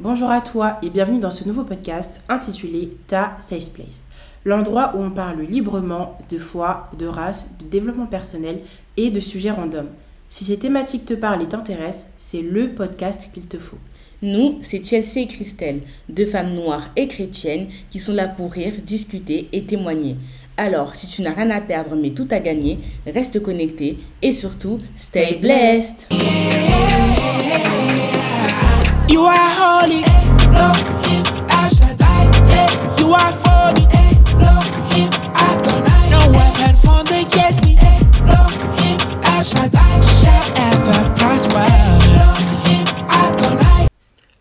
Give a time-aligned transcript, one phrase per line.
[0.00, 4.06] Bonjour à toi et bienvenue dans ce nouveau podcast intitulé Ta Safe Place,
[4.44, 8.60] l'endroit où on parle librement de foi, de race, de développement personnel
[8.96, 9.88] et de sujets random.
[10.28, 13.78] Si ces thématiques te parlent et t'intéressent, c'est le podcast qu'il te faut.
[14.22, 18.74] Nous, c'est Chelsea et Christelle, deux femmes noires et chrétiennes qui sont là pour rire,
[18.86, 20.16] discuter et témoigner.
[20.56, 24.78] Alors, si tu n'as rien à perdre mais tout à gagner, reste connecté et surtout,
[24.94, 26.08] stay blessed.
[29.08, 30.04] You are holy.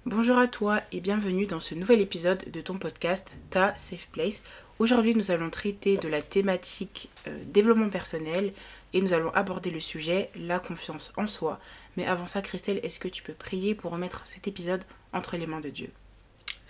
[0.06, 4.44] Bonjour à toi et bienvenue dans ce nouvel épisode de ton podcast Ta Safe Place.
[4.80, 8.52] Aujourd'hui, nous allons traiter de la thématique euh, développement personnel
[8.94, 11.60] et nous allons aborder le sujet la confiance en soi.
[11.98, 14.84] Mais avant ça, Christelle, est-ce que tu peux prier pour remettre cet épisode
[15.14, 15.90] entre les mains de Dieu?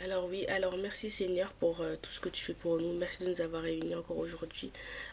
[0.03, 2.93] Alors oui, alors merci Seigneur pour euh, tout ce que tu fais pour nous.
[2.93, 4.71] Merci de nous avoir réunis encore aujourd'hui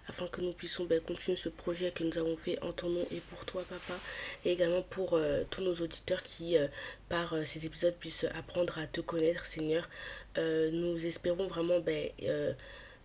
[0.08, 3.06] afin que nous puissions ben, continuer ce projet que nous avons fait en ton nom
[3.10, 3.98] et pour toi Papa.
[4.44, 6.68] Et également pour euh, tous nos auditeurs qui euh,
[7.08, 9.88] par ces épisodes puissent apprendre à te connaître Seigneur.
[10.36, 12.10] nous espérons vraiment ben,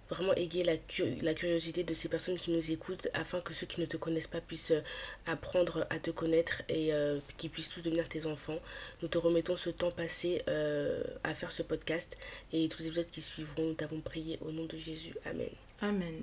[0.09, 0.73] vraiment égayer la,
[1.21, 4.27] la curiosité de ces personnes qui nous écoutent afin que ceux qui ne te connaissent
[4.27, 4.81] pas puissent euh,
[5.25, 8.59] apprendre à te connaître et euh, qu'ils puissent tous devenir tes enfants.
[9.01, 12.17] Nous te remettons ce temps passé euh, à faire ce podcast
[12.51, 15.15] et tous les épisodes qui suivront, nous t'avons prié au nom de Jésus.
[15.25, 15.49] Amen.
[15.81, 16.21] Amen.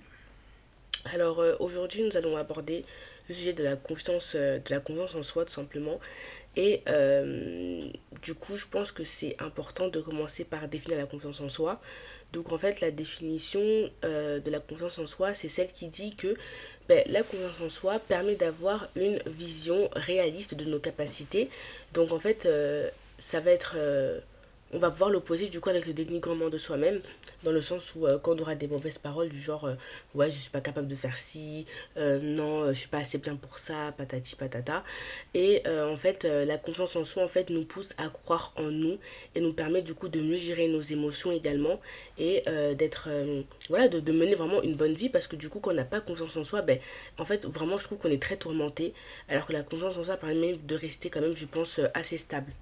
[1.13, 2.85] Alors aujourd'hui, nous allons aborder
[3.29, 6.01] le sujet de la confiance, de la confiance en soi tout simplement.
[6.57, 6.83] Et
[8.23, 11.81] du coup, je pense que c'est important de commencer par définir la confiance en soi.
[12.33, 13.63] Donc en fait, la définition
[14.05, 16.35] euh, de la confiance en soi, c'est celle qui dit que
[16.89, 21.49] ben, la confiance en soi permet d'avoir une vision réaliste de nos capacités.
[21.95, 23.77] Donc en fait, euh, ça va être...
[24.73, 27.01] On va pouvoir l'opposer du coup avec le dénigrement de soi-même
[27.45, 29.75] dans le sens où euh, quand on aura des mauvaises paroles du genre euh,
[30.17, 33.37] ouais je suis pas capable de faire ci euh, non je suis pas assez bien
[33.37, 34.83] pour ça patati patata.
[35.35, 38.99] Et en fait la confiance en soi en fait nous pousse à croire en nous
[39.37, 41.81] et nous permet du coup de mieux gérer nos émotions également
[42.19, 42.43] et
[42.75, 43.09] d'être
[43.69, 45.85] voilà de, de, mener vraiment une bonne vie parce que du coup quand on n'a
[45.85, 46.81] pas confiance en soi ben
[47.19, 48.95] en fait vraiment je trouve qu'on est très tourmenté
[49.29, 52.53] alors que la confiance en soi permet de rester quand même je pense assez stable.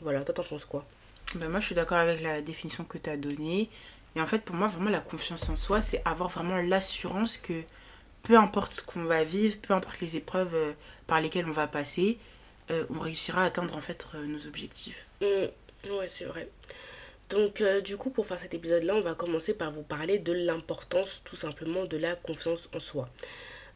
[0.00, 0.24] Voilà.
[0.24, 0.86] Toi t'en penses quoi?
[1.36, 3.70] Ben moi, je suis d'accord avec la définition que tu as donnée.
[4.16, 7.62] Et en fait, pour moi, vraiment, la confiance en soi, c'est avoir vraiment l'assurance que
[8.22, 10.72] peu importe ce qu'on va vivre, peu importe les épreuves euh,
[11.06, 12.18] par lesquelles on va passer,
[12.70, 15.06] euh, on réussira à atteindre en fait euh, nos objectifs.
[15.20, 15.92] Mmh.
[15.92, 16.48] ouais, c'est vrai.
[17.28, 21.22] Donc, du coup, pour faire cet épisode-là, on va commencer par vous parler de l'importance
[21.24, 23.08] tout simplement de la confiance en soi.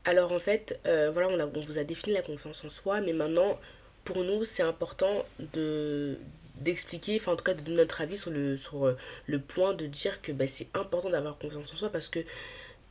[0.05, 3.57] Alors, en fait, voilà, on, vous a défini la confiance en soi, mais maintenant,
[4.03, 6.19] pour nous, c'est important de
[6.57, 9.75] d'expliquer, enfin en tout cas de donner notre avis sur le, sur euh, le point
[9.75, 12.21] de dire que bah, c'est important d'avoir confiance en soi parce que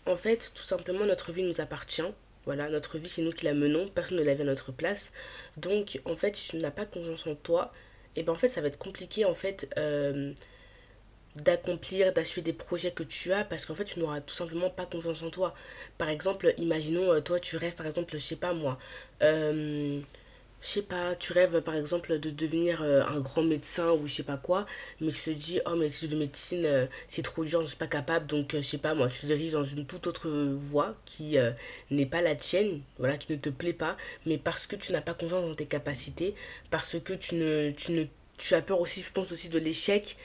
[0.06, 2.04] en fait tout simplement notre vie nous appartient.
[2.46, 5.12] Voilà, notre vie c'est nous qui la menons, personne ne la vient à notre place.
[5.58, 7.72] Donc en fait si tu n'as pas confiance en toi,
[8.16, 10.34] et eh ben en fait ça va être compliqué en fait euh,
[11.38, 14.86] d'accomplir, d'achever des projets que tu as parce qu'en fait tu n'auras tout simplement pas
[14.86, 15.56] confiance en toi.
[15.98, 18.78] Par exemple, imaginons euh, toi tu rêves par exemple, je sais pas moi,
[20.64, 24.14] je sais pas, tu rêves par exemple de devenir euh, un grand médecin ou je
[24.14, 24.66] sais pas quoi,
[25.02, 27.88] mais tu te dis, oh, mais de médecine, euh, c'est trop dur, je suis pas
[27.88, 30.96] capable, donc euh, je sais pas, moi, tu te diriges dans une toute autre voie
[31.04, 31.36] qui
[31.92, 35.02] n'est pas la tienne, voilà, qui ne te plaît pas, mais parce que tu n'as
[35.02, 36.34] pas confiance dans tes capacités,
[36.72, 38.06] parce que tu ne, tu ne,
[38.38, 40.16] tu as peur aussi, je pense aussi de l'échec,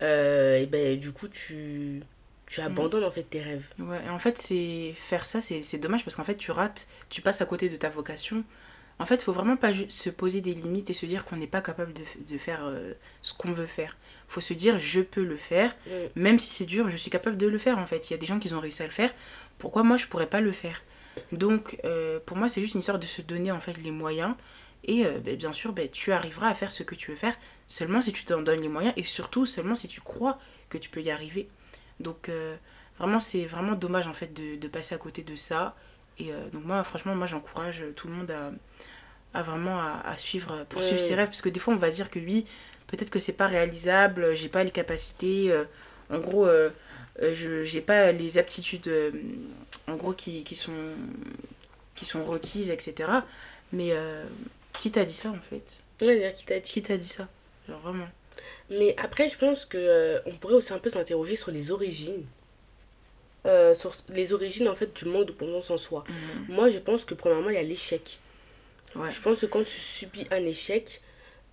[0.00, 2.02] et ben du coup, tu
[2.46, 2.64] tu mm.
[2.64, 3.66] abandonnes en fait tes rêves.
[3.80, 7.40] Ouais, en fait, c'est faire ça, c'est dommage parce qu'en fait, tu rates, tu passes
[7.40, 8.44] à côté de ta vocation.
[9.00, 11.46] En fait, il faut vraiment pas se poser des limites et se dire qu'on n'est
[11.46, 13.96] pas capable de, de faire euh, ce qu'on veut faire.
[14.28, 15.90] Il faut se dire je peux le faire, mm.
[16.20, 18.10] même si c'est dur, je suis capable de le faire en fait.
[18.10, 19.10] Il y a des gens qui ont réussi à le faire,
[19.56, 20.82] pourquoi moi je pourrais pas le faire?
[21.32, 24.34] Donc euh, pour moi c'est juste une histoire de se donner en fait les moyens
[24.84, 27.36] et euh, ben, bien sûr ben, tu arriveras à faire ce que tu veux faire
[27.66, 30.38] seulement si tu t'en donnes les moyens et surtout seulement si tu crois
[30.68, 31.48] que tu peux y arriver.
[32.00, 32.30] Donc
[32.98, 35.74] vraiment c'est vraiment dommage en fait de, de, passer à côté de ça.
[36.20, 38.50] Et donc moi franchement moi j'encourage tout le monde à
[39.34, 41.28] à vraiment à, suivre, pour suivre ses rêves.
[41.28, 42.46] Parce que des fois, on va dire que oui,
[42.86, 45.52] peut-être que c'est pas réalisable, j'ai pas les capacités.
[45.52, 45.64] Euh,
[46.10, 46.70] en gros, euh,
[47.22, 48.90] euh, je j'ai pas les aptitudes
[49.86, 50.72] en gros qui, qui, sont,
[51.94, 53.08] qui sont requises, etc.
[53.72, 53.94] Mais
[54.72, 55.80] qui t'a dit ça en fait?
[55.98, 56.06] Qui
[56.44, 56.68] t'a dit.
[56.68, 57.28] Qui t'a dit ça?
[57.68, 58.08] Genre vraiment.
[58.70, 62.24] Mais après, je pense que on pourrait aussi un peu s'interroger sur les origines.
[63.74, 66.04] Sur les origines en fait du manque de confiance en soi.
[66.08, 66.54] Mhm.
[66.56, 68.18] Moi, je pense que premièrement, il y a l'échec.
[68.94, 71.00] Je pense que quand tu subis un échec,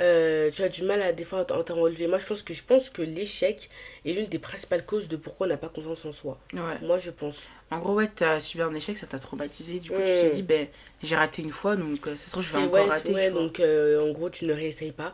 [0.02, 2.08] euh, tu as du mal à à t'en relever.
[2.08, 3.70] Moi, je pense que je pense que l'échec
[4.06, 6.40] est l'une des principales causes de pourquoi on n'a pas confiance en soi.
[6.54, 6.60] Ouais.
[6.82, 7.48] Moi, je pense.
[7.70, 9.80] En gros, ouais, t'as subi un échec, ça t'a traumatisé.
[9.80, 10.32] Du coup, tu te Mm.
[10.32, 10.68] dis, ben,
[11.04, 13.14] j'ai raté une fois, donc euh, ça se trouve, je vais encore ouais, rater.
[13.14, 15.14] ouais, donc euh, en gros, tu ne réessayes pas.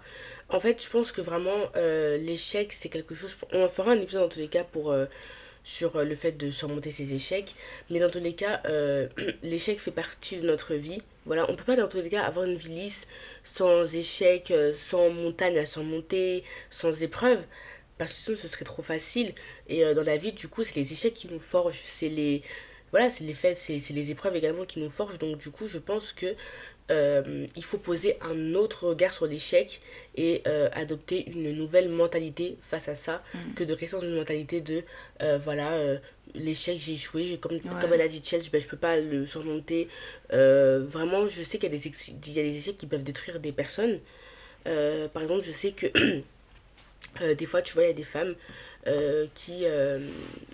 [0.50, 3.36] En fait, je pense que vraiment, euh, l'échec, c'est quelque chose.
[3.54, 4.94] On en fera un épisode dans tous les cas pour.
[5.64, 7.56] Sur euh, le fait de surmonter ses échecs.
[7.90, 9.08] Mais dans tous les cas, euh,
[9.44, 11.02] l'échec fait partie de notre vie.
[11.26, 13.08] Voilà, on peut pas dans tous les cas avoir une vie lisse
[13.44, 17.44] sans échecs, euh, sans montagne à surmonter, sans épreuves.
[17.98, 19.34] Parce que sinon, ce serait trop facile.
[19.70, 21.80] Et dans la vie, du coup, c'est les échecs qui nous forgent.
[21.84, 22.42] C'est les,
[22.92, 25.20] voilà, c'est les faits, c'est les épreuves également qui nous forgent.
[25.20, 26.36] Donc, du coup, je pense que
[26.92, 29.80] euh, il faut poser un autre regard sur l'échec
[30.16, 33.54] et euh, adopter une nouvelle mentalité face à ça Mm.
[33.56, 34.84] que de rester dans une mentalité de
[35.22, 35.78] euh, voilà
[36.36, 37.62] l'échec j'ai échoué comme, Ouais.
[37.80, 39.88] comme elle a dit Chelsea ben, je peux pas le surmonter
[40.32, 43.04] vraiment je sais qu'il y, a des ex- il y a des échecs qui peuvent
[43.04, 44.00] détruire des personnes
[44.66, 45.88] par exemple je sais que
[47.22, 48.36] euh, des fois tu vois il y a des femmes
[48.88, 50.00] euh, qui euh,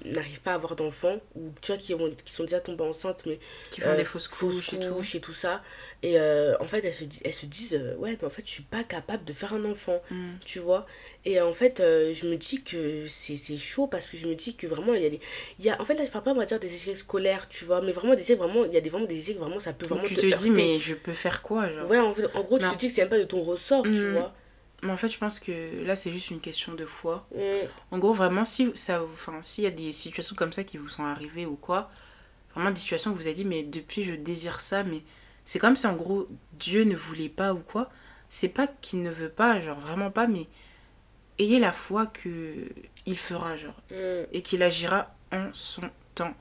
[0.05, 3.23] n'arrivent pas à avoir d'enfants ou tu vois qui, ont, qui sont déjà tombées enceintes
[3.25, 3.39] mais
[3.71, 4.93] Qui font des fausses couches et tout.
[4.95, 5.63] couches et tout ça.
[6.03, 8.83] Et en fait, elles se, elles se disent Ouais, mais en fait, je suis pas
[8.83, 10.31] capable de faire un enfant, Mm.
[10.45, 10.85] tu vois.
[11.25, 14.67] Et en fait, je me dis que c'est chaud parce que je me dis que
[14.67, 15.19] vraiment, il y a des.
[15.59, 17.65] Y a, en fait, là, je parle pas, on va dire, des échecs scolaires, tu
[17.65, 19.73] vois, mais vraiment des échecs, vraiment, il y a des, vraiment des échecs, vraiment, ça
[19.73, 21.89] peut Donc, vraiment tu te te dis, mais je peux faire quoi genre?
[21.89, 23.83] Ouais, en, fait, en gros, tu te dis que c'est même pas de ton ressort,
[23.83, 24.11] tu Mm.
[24.13, 24.33] vois.
[24.83, 27.27] Mais en fait, je pense que là, c'est juste une question de foi.
[27.35, 27.39] Mm.
[27.91, 30.89] En gros, vraiment, si ça, enfin, s'il y a des situations comme ça qui vous
[30.89, 31.89] sont arrivées ou quoi,
[32.55, 35.01] vraiment des situations où vous avez dit, mais depuis, je désire ça, mais
[35.45, 37.89] c'est comme si en gros, Dieu ne voulait pas ou quoi.
[38.29, 40.47] C'est pas qu'il ne veut pas, genre vraiment pas, mais
[41.39, 42.67] ayez la foi que
[43.05, 44.25] il fera, genre, Mm.
[44.31, 46.33] et qu'il agira en son temps.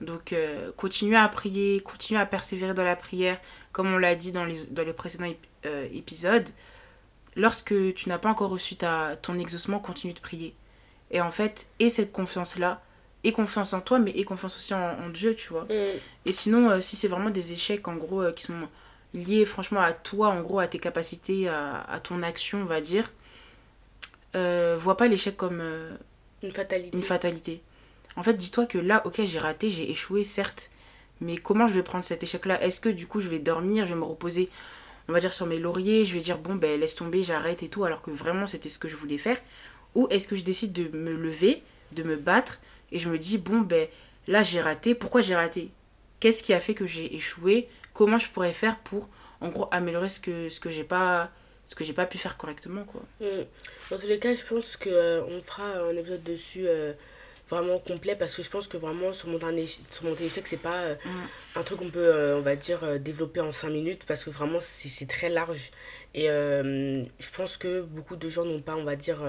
[0.00, 3.40] Donc, euh, continuez à prier, continuez à persévérer dans la prière,
[3.72, 5.36] comme on l'a dit dans les, dans les précédents ép-
[5.66, 6.48] euh, épisodes.
[7.36, 10.54] Lorsque tu n'as pas encore reçu ta, ton exaucement, continue de prier.
[11.10, 12.82] Et en fait, aie cette confiance-là,
[13.24, 15.64] aie confiance en toi, mais aie confiance aussi en, en Dieu, tu vois.
[15.64, 15.86] Mm.
[16.26, 18.68] Et sinon, euh, si c'est vraiment des échecs, en gros, euh, qui sont
[19.14, 22.80] liés franchement à toi, en gros, à tes capacités, à, à ton action, on va
[22.80, 23.10] dire,
[24.34, 25.62] euh, vois pas l'échec comme
[26.42, 26.96] Une fatalité.
[26.96, 27.62] une fatalité.
[28.16, 30.70] En fait, dis-toi que là, ok, j'ai raté, j'ai échoué, certes,
[31.20, 32.62] mais comment je vais prendre cet échec-là?
[32.62, 34.50] Est-ce que du coup, je vais dormir, je vais me reposer,
[35.08, 37.68] on va dire, sur mes lauriers, je vais dire, bon, ben, laisse tomber, j'arrête et
[37.68, 39.38] tout, alors que vraiment, c'était ce que je voulais faire.
[39.94, 41.62] Ou est-ce que je décide de me lever,
[41.92, 42.60] de me battre,
[42.90, 43.88] et je me dis, bon, ben,
[44.26, 45.70] là, j'ai raté, pourquoi j'ai raté?
[46.20, 47.68] Qu'est-ce qui a fait que j'ai échoué?
[47.94, 49.08] Comment je pourrais faire pour,
[49.40, 51.30] en gros, améliorer ce que, ce que j'ai pas
[51.64, 53.02] ce que j'ai pas pu faire correctement quoi?
[53.20, 53.44] Mm.
[53.90, 56.92] Dans tous les cas, je pense que euh, fera un épisode dessus euh,
[57.54, 60.94] vraiment complet parce que je pense que vraiment surmonter un échec, surmonter c'est pas euh,
[61.04, 61.58] Mm.
[61.58, 64.30] un truc qu'on peut, euh, on va dire, euh, développer en 5 minutes parce que
[64.30, 65.70] vraiment c'est très large.
[66.14, 69.22] Et je pense que beaucoup de gens n'ont pas, on va dire.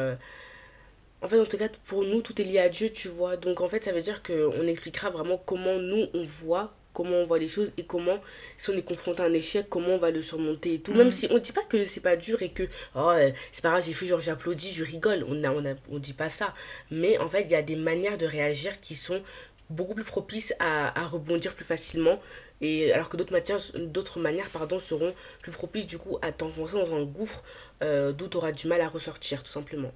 [1.22, 3.38] en fait, en tout cas, pour nous, tout est lié à Dieu, tu vois.
[3.38, 7.26] Donc, en fait, ça veut dire qu'on expliquera vraiment comment nous, on voit, comment on
[7.26, 8.20] voit les choses et comment,
[8.58, 10.92] si on est confronté à un échec, comment on va le surmonter et tout.
[10.92, 10.98] Mhm.
[10.98, 12.64] Même si on dit pas que c'est pas dur et que,
[12.96, 15.26] oh, euh, c'est pas grave, j'ai fait genre j'applaudis, je rigole.
[15.28, 16.54] On, a, on, a, on dit pas ça.
[16.92, 19.22] Mais en fait, il y a des manières de réagir qui sont
[19.70, 22.20] beaucoup plus propices à, à rebondir plus facilement
[22.62, 26.74] et alors que d'autres matières d'autres manières pardon seront plus propices du coup à t'enfoncer
[26.74, 27.44] dans un gouffre
[27.82, 29.92] euh, d'où tu auras du mal à ressortir tout simplement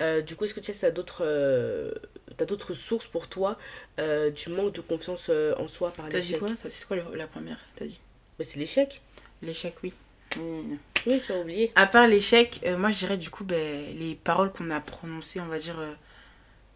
[0.00, 1.92] Euh, du coup est-ce que tu as d'autres euh,
[2.48, 3.56] d'autres sources pour toi
[4.00, 6.96] euh, du manque de confiance euh, en soi par t'as dit l'échec quoi c'est quoi
[7.14, 8.00] la première t'as dit?
[8.38, 9.00] Mais c'est l'échec
[9.40, 9.92] l'échec oui
[11.06, 14.16] oui tu as oublié À part l'échec, euh, moi je dirais du coup ben, les
[14.16, 15.76] paroles qu'on a prononcées, on va dire,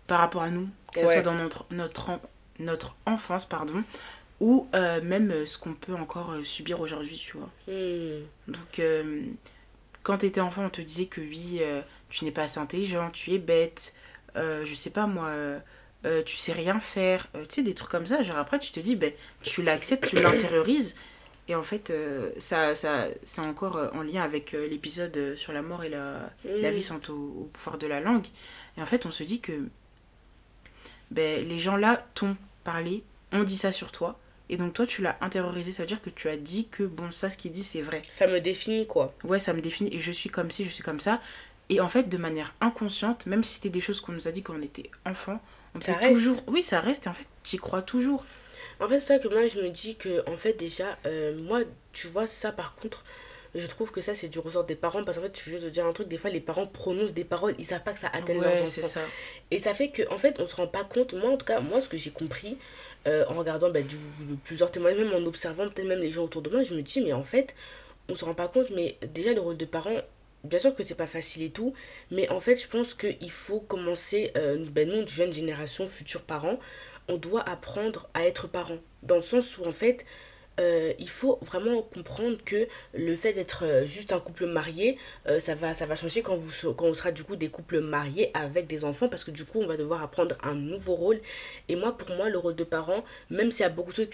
[0.06, 1.12] par rapport à nous, que ce Ouais.
[1.14, 2.20] soit dans notre, notre,
[2.60, 3.82] notre enfance, pardon,
[4.40, 7.50] ou euh, même ce qu'on peut encore subir aujourd'hui, tu vois.
[7.66, 8.22] Hmm.
[8.46, 9.22] Donc, euh,
[10.04, 13.10] quand tu étais enfant, on te disait que oui, euh, tu n'es pas assez intelligent,
[13.10, 13.94] tu es bête,
[14.36, 15.58] euh, je sais pas moi, euh,
[16.06, 18.22] euh, tu sais rien faire, euh, tu sais, des trucs comme ça.
[18.22, 19.12] Genre après, tu te dis, ben,
[19.42, 20.94] tu l'acceptes, tu l'intériorises.
[21.48, 21.92] Et en fait,
[22.38, 26.72] ça, ça, c'est encore en lien avec l'épisode sur la mort et la, la Hmm.
[26.72, 28.26] vie sont au, au pouvoir de la langue.
[28.76, 29.68] Et en fait, on se dit que
[31.10, 34.18] ben, les gens là t'ont parlé, ont dit ça sur toi.
[34.50, 35.72] Et donc toi, tu l'as intériorisé.
[35.72, 38.02] Ça veut dire que tu as dit que bon, ça, ce qu'il dit, c'est vrai.
[38.10, 40.82] ça me définit quoi Ouais, ça me définit et je suis comme ci, je suis
[40.82, 41.20] comme ça.
[41.70, 44.42] Et en fait, de manière inconsciente, même si c'était des choses qu'on nous a dit
[44.42, 45.40] quand on était enfant,
[45.74, 46.12] on Ça reste.
[46.14, 46.42] toujours.
[46.46, 48.24] Oui, ça reste et en fait, tu y crois toujours.
[48.80, 51.60] En fait, c'est ça que moi, je me dis que, en fait, déjà, euh, moi,
[51.92, 53.04] tu vois, ça, par contre,
[53.54, 55.04] je trouve que ça, c'est du ressort des parents.
[55.04, 57.24] Parce qu'en fait, je veux te dire un truc, des fois, les parents prononcent des
[57.24, 58.66] paroles, ils savent pas que ça atteint leurs Ouais, enfants.
[58.66, 59.00] c'est ça.
[59.50, 61.12] Et ça fait qu'en en fait, on se rend pas compte.
[61.14, 62.56] Moi, en tout cas, moi, ce que j'ai compris,
[63.06, 63.96] euh, en regardant bah, du,
[64.44, 67.00] plusieurs témoignages, même en observant peut-être même les gens autour de moi, je me dis,
[67.00, 67.54] mais en fait,
[68.08, 69.96] on se rend pas compte, mais déjà, le rôle de parent,
[70.44, 71.74] bien sûr que c'est pas facile et tout,
[72.10, 76.56] mais en fait, je pense qu'il faut commencer, euh, ben, nous, jeunes générations, futurs parents,
[77.08, 78.78] on doit apprendre à être parents.
[79.02, 80.04] Dans le sens où, en fait,
[80.58, 84.98] euh, il faut vraiment comprendre que le fait d'être euh, juste un couple marié,
[85.28, 88.66] euh, ça, va, changer quand, vous, quand on sera du coup des couples mariés avec
[88.66, 91.20] des enfants parce que du coup on va devoir apprendre un nouveau rôle.
[91.68, 94.08] Et moi, pour moi, le rôle de parent, même s'il y a beaucoup de choses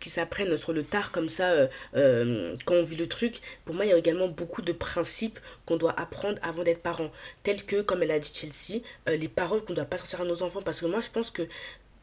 [0.00, 3.90] qui s'apprennent sur le tard comme ça quand on vit le truc, pour moi, il
[3.90, 7.10] y a également beaucoup de principes qu'on doit apprendre avant d'être parent.
[7.42, 10.24] Tels que, comme elle a dit Chelsea, les paroles qu'on ne doit pas sortir à
[10.24, 11.42] nos enfants parce que moi, je pense que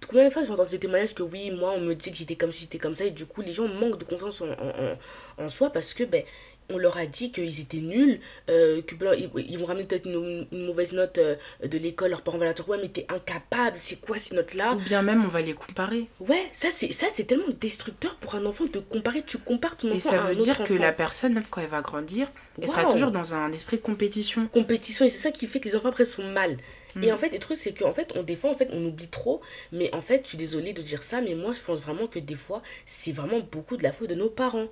[0.07, 2.35] combien de fois j'ai entendu des témoignages que oui, moi on me dit que j'étais
[2.35, 4.97] comme si j'étais comme ça et du coup les gens manquent de confiance en, en,
[5.37, 6.23] en, soi parce que ben
[6.69, 8.95] on leur a dit qu'ils étaient nuls, euh, que
[9.37, 11.35] ils, vont ramener peut-être une, mauvaise note euh,
[11.65, 14.73] de l'école, leurs parents vont leur dire ouais mais t'es incapable, c'est quoi ces notes-là?
[14.73, 16.07] Ou bien même on va les comparer.
[16.19, 19.87] Ouais, ça c'est ça c'est tellement destructeur pour un enfant de comparer, tu compares ton
[19.87, 22.29] enfant Et ça veut dire que la personne, même quand elle va grandir,
[22.61, 24.47] elle sera toujours dans un esprit de compétition.
[24.47, 26.57] Compétition, et c'est ça qui fait que les enfants après sont mal.
[27.01, 27.13] Et mm.
[27.13, 29.41] en fait, le truc, c'est qu'en fait, on, des fois, en fait, on oublie trop.
[29.71, 32.19] Mais en fait, je suis désolée de dire ça, mais moi, je pense vraiment que
[32.19, 34.67] des fois, c'est vraiment beaucoup de la faute de nos parents.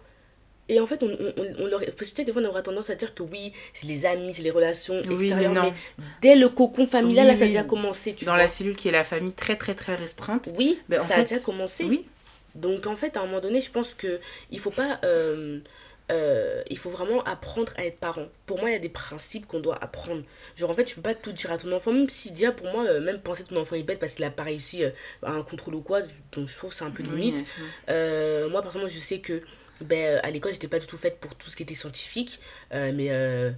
[0.67, 1.79] Et en fait, on, on, on leur...
[1.81, 4.49] Peut-être des fois, on aura tendance à dire que oui, c'est les amis, c'est les
[4.51, 5.53] relations extérieures.
[5.53, 5.73] Mais,
[6.21, 8.15] dès le cocon familial, là, ça a déjà commencé.
[8.15, 10.49] Tu Dans la cellule qui est la famille très, très, très restreinte.
[10.57, 11.83] Oui, ben, ça a déjà commencé.
[11.83, 12.07] Oui.
[12.55, 14.19] Donc, en fait, à un moment donné, je pense qu'il
[14.51, 14.99] ne faut pas...
[15.03, 15.59] Euh,
[16.11, 18.27] euh, il faut vraiment apprendre à être parent.
[18.45, 20.21] Pour moi, il y a des principes qu'on doit apprendre.
[20.55, 22.67] Genre, en fait, tu peux pas tout dire à ton enfant, même si déjà, pour
[22.71, 24.91] moi, euh, même penser que ton enfant est bête parce qu'il a pas réussi euh,
[25.23, 26.01] à un contrôle ou quoi,
[26.33, 27.55] donc je trouve que c'est un peu limite.
[27.87, 29.41] moi, personnellement, je sais que
[29.81, 32.39] ben, à l'école, j'étais pas du tout faite pour tout ce qui était scientifique,
[32.71, 33.09] mais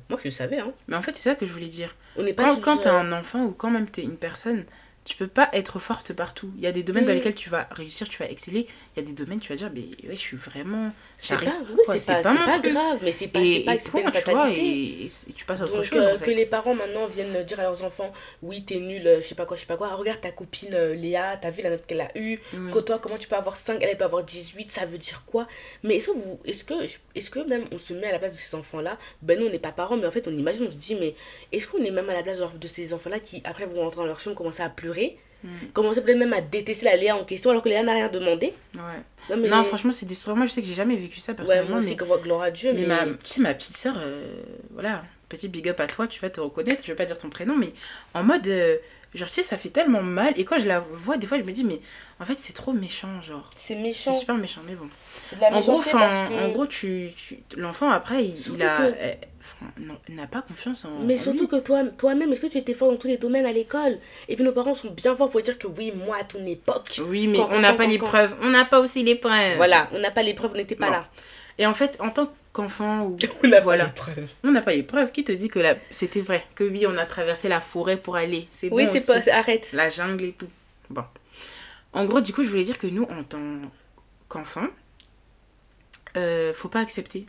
[0.10, 0.60] moi, je le savais.
[0.60, 0.74] Hein.
[0.88, 1.96] Mais en fait, c'est ça que je voulais dire.
[2.16, 4.18] On est pas quand quand tu as un enfant ou quand même tu es une
[4.18, 4.66] personne,
[5.08, 6.52] tu peux pas être forte partout.
[6.58, 8.68] Il y a des domaines dans lesquels tu vas réussir, tu vas exceller.
[8.98, 10.92] Il y a des domaines, tu vas dire, mais ouais, je suis vraiment.
[11.20, 11.52] C'est pas,
[11.96, 15.62] c'est pas, pas, grave, mais c'est pas, et, pas, pas tu vois, et, tu passes
[15.62, 16.00] à autre chose.
[16.02, 18.12] Euh, que les parents maintenant viennent dire à leurs enfants,
[18.42, 19.94] oui, t'es nul, euh, je sais pas quoi, je sais pas quoi.
[19.94, 22.40] Regarde ta copine euh, Léa, t'as vu la note qu'elle a eue.
[22.74, 25.48] Que toi, comment tu peux avoir 5, elle peut avoir 18, ça veut dire quoi?
[25.84, 26.74] Mais est-ce que, vous, est-ce que,
[27.14, 28.98] est-ce que même on se met à la place de ces enfants-là?
[29.22, 31.14] Ben, nous, on n'est pas parents, mais en fait, on imagine, on se dit, mais
[31.52, 34.08] est-ce qu'on est même à la place de ces enfants-là qui, après, vont rentrer dans
[34.08, 35.20] leur chambre, commencer à pleurer?
[35.44, 35.50] Mm.
[35.74, 38.54] Commencer peut-être même à détester la Léa en question alors que Léa n'a rien demandé.
[38.76, 39.36] Ouais.
[39.36, 40.38] Non, franchement, c'est destructeur.
[40.38, 41.66] Moi, je sais que j'ai jamais vécu ça personnellement.
[41.66, 42.22] Ouais, moi aussi, mais...
[42.22, 42.72] gloire à Dieu.
[42.74, 44.42] Mais, Ma, tu sais, ma petite soeur, euh,
[44.72, 46.82] voilà, petit big up à toi, tu vas te reconnaître.
[46.84, 47.70] Je vais pas dire ton prénom, mais
[48.14, 48.48] en mode.
[48.48, 48.78] Euh,
[49.14, 50.34] genre, tu sais, ça fait tellement mal.
[50.38, 51.80] Et quand je la vois, des fois, je me dis, mais
[52.20, 53.50] en fait, c'est trop méchant, genre.
[53.56, 54.12] C'est méchant.
[54.14, 54.90] C'est super méchant, mais bon.
[55.42, 57.40] en, gros, en gros, tu, tu...
[57.56, 58.90] l'enfant, après, il, a.
[58.90, 61.00] Eh, n'a pas confiance en.
[61.04, 63.52] Mais surtout que toi, toi-même, est-ce que tu étais fort dans tous les domaines à
[63.52, 64.00] l'école?
[64.28, 67.02] Et puis nos parents sont bien forts pour dire que oui, moi, à ton époque.
[67.08, 68.36] Oui, mais on n'a pas les preuves.
[68.42, 69.56] On n'a pas aussi les preuves.
[69.58, 71.08] Voilà, on n'a pas les preuves, on n'était pas là.
[71.60, 74.34] Et en fait, en tant qu'enfant ou on n'a voilà, pas les preuves.
[74.44, 75.12] On n'a pas les preuves.
[75.12, 75.60] Qui te dit que
[75.92, 78.48] c'était vrai Que oui, on a traversé la forêt pour aller.
[78.52, 79.22] C'est oui, c'est pas.
[79.32, 79.72] Arrête.
[79.74, 80.50] La jungle et tout.
[80.90, 81.04] Bon.
[81.94, 83.62] En gros, du coup, je voulais dire que nous, en tant
[84.28, 84.68] qu'enfants,
[86.18, 87.26] euh, faut pas accepter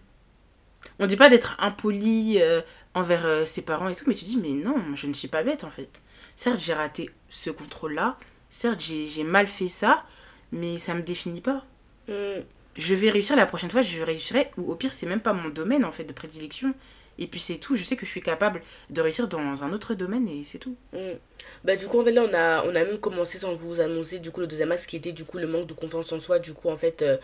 [0.98, 2.60] on dit pas d'être impoli euh,
[2.94, 5.42] envers euh, ses parents et tout, mais tu dis, mais non, je ne suis pas
[5.42, 6.02] bête en fait.
[6.36, 8.16] Certes, j'ai raté ce contrôle-là,
[8.50, 10.04] certes, j'ai mal fait ça,
[10.52, 11.64] mais ça me définit pas.
[12.08, 12.42] Mm.
[12.76, 15.48] Je vais réussir la prochaine fois, je réussirai, ou au pire, c'est même pas mon
[15.48, 16.74] domaine en fait de prédilection.
[17.18, 19.94] Et puis c'est tout, je sais que je suis capable de réussir dans un autre
[19.94, 20.76] domaine et c'est tout.
[20.92, 21.14] Mm.
[21.64, 24.20] Bah du coup en fait là on a, on a même commencé sans vous annoncer
[24.20, 26.38] du coup le deuxième axe qui était du coup le manque de confiance en soi
[26.38, 27.16] du coup en fait euh,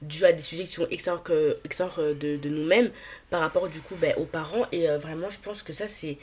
[0.00, 1.58] dû à des sujets qui sont extérieurs, que,
[1.98, 2.90] euh, de, de nous-mêmes
[3.28, 6.18] par rapport du coup bah, aux parents et euh, vraiment je pense que ça c'est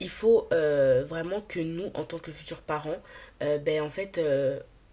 [0.00, 3.00] il faut vraiment que nous en tant que futurs parents
[3.40, 4.20] ben en fait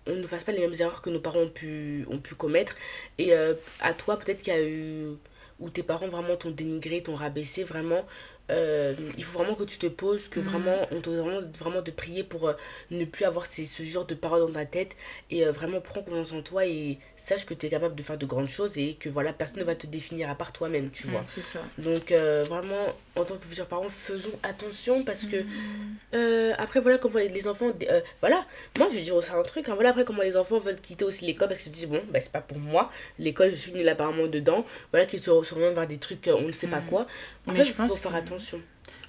[0.07, 2.75] on ne fasse pas les mêmes erreurs que nos parents ont pu, ont pu commettre.
[3.17, 5.15] Et à toi peut-être qu'il y a eu
[5.61, 8.05] où tes parents vraiment t'ont dénigré, t'ont rabaissé, vraiment,
[8.51, 10.43] euh, il faut vraiment que tu te poses, que mm.
[10.43, 12.53] vraiment, on te vraiment, vraiment de prier pour euh,
[12.89, 14.95] ne plus avoir ces, ce genre de paroles dans ta tête
[15.29, 18.17] et euh, vraiment prends confiance en toi et sache que tu es capable de faire
[18.17, 21.07] de grandes choses et que voilà, personne ne va te définir à part toi-même, tu
[21.07, 21.21] vois.
[21.25, 21.59] C'est ça.
[21.77, 26.55] Donc vraiment, en tant que futurs parents, faisons attention parce que mm.
[26.57, 27.71] après, voilà, comment les, enfants,
[28.19, 28.45] voilà,
[28.77, 31.05] moi je vais dire aussi un truc, hein, voilà, après comment les enfants veulent quitter
[31.05, 33.71] aussi l'école parce qu'ils se disent, bon, bah, c'est pas pour moi, l'école, je suis
[33.71, 36.85] nulle apparemment dedans, voilà, qu'ils se retrouvent vers des trucs, on ne sait pas mm.
[36.87, 37.07] quoi.
[37.47, 38.40] En Mais fait, je pense faut faire attention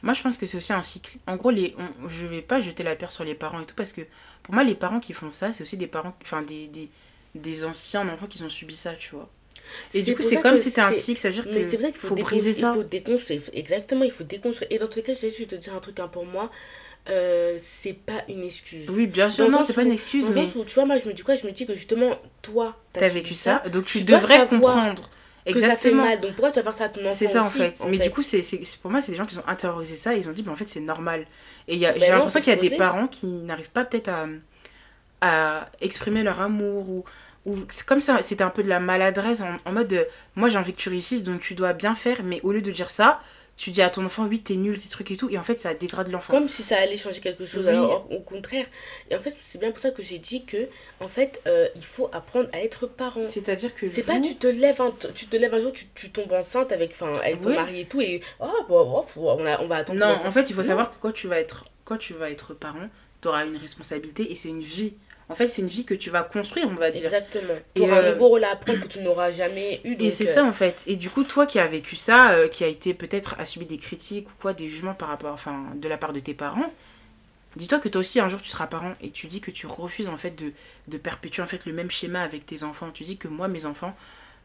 [0.02, 1.18] moi, je pense que c'est aussi un cycle.
[1.26, 1.76] En gros, les,
[2.08, 4.02] je vais pas jeter la pierre sur les parents et tout, parce que
[4.42, 6.90] pour moi, les parents qui font ça, c'est aussi des parents, enfin, des, des,
[7.34, 9.30] des anciens enfants qui ont subi ça, tu vois.
[9.94, 12.14] Et du coup, c'est comme si c'était un cycle, ça veut dire qu'il faut, faut
[12.16, 12.72] briser ça.
[12.74, 14.68] Il faut déconstruire, exactement, il faut déconstruire.
[14.72, 16.50] Et dans tous les cas, je vais te dire un truc hein, pour moi.
[17.08, 18.88] Euh, c'est pas une excuse.
[18.88, 20.28] Oui, bien sûr, non, c'est pas une excuse.
[20.30, 20.48] mais...
[20.48, 23.08] tu vois, moi, je me dis quoi Je me dis que justement, toi, t'as as
[23.08, 25.08] vécu ça, donc tu, devrais comprendre
[25.52, 26.20] que ça fait mal.
[26.20, 27.80] Donc pourquoi tu vas faire ça à ton enfant C'est ça en fait.
[27.80, 28.42] en mais fait du coup, c'est
[28.80, 30.14] pour moi, c'est des gens qui ont intériorisé ça.
[30.14, 31.26] Ils ont dit, bah, en fait, c'est normal.
[31.68, 33.84] Et il y a- Ben j'ai l'impression qu'il y a des parents qui n'arrivent pas
[33.84, 34.26] peut-être à,
[35.20, 37.04] à exprimer leur amour ou.
[37.46, 40.06] ou c'est comme ça, c'était un peu de la maladresse en, en mode de,
[40.36, 42.70] moi j'ai envie que tu réussisses donc tu dois bien faire, mais au lieu de
[42.70, 43.20] dire ça,
[43.62, 45.60] tu dis à ton enfant, oui, t'es nul, tes trucs et tout, et en fait
[45.60, 46.32] ça dégrade l'enfant.
[46.32, 47.64] Comme si ça allait changer quelque chose.
[47.66, 47.70] Oui.
[47.70, 48.66] Alors, au contraire.
[49.08, 50.66] Et en fait, c'est bien pour ça que j'ai dit que,
[50.98, 53.20] en fait, euh, il faut apprendre à être parent.
[53.22, 53.86] C'est-à-dire que.
[53.86, 56.32] C'est vous- pas tu te lèves un, tu te lèves un jour, tu, tu tombes
[56.32, 57.54] enceinte avec, enfin, avec ton Oui.
[57.54, 60.00] mari et tout, et oh, bon, bon, on, a- on va attendre.
[60.00, 60.66] Non, en fait, il faut Non.
[60.66, 62.88] savoir que quand tu vas être, quand tu vas être parent,
[63.20, 64.94] tu auras une responsabilité et c'est une vie.
[65.32, 67.04] En fait, c'est une vie que tu vas construire, on va dire.
[67.04, 67.54] Exactement.
[67.74, 69.92] Et, Tu auras euh, un nouveau rôle à apprendre que tu n'auras jamais eu.
[69.92, 70.84] Et donc, c'est euh, ça en fait.
[70.86, 73.66] Et du coup, toi qui as vécu ça, euh, qui a été peut-être à subir
[73.66, 76.72] des critiques ou quoi, des jugements par rapport, enfin, de la part de tes parents,
[77.56, 80.08] dis-toi que toi aussi un jour tu seras parent et tu dis que tu refuses
[80.08, 80.52] en fait de,
[80.88, 82.90] de perpétuer en fait le même schéma avec tes enfants.
[82.94, 83.94] Tu dis que moi, mes enfants,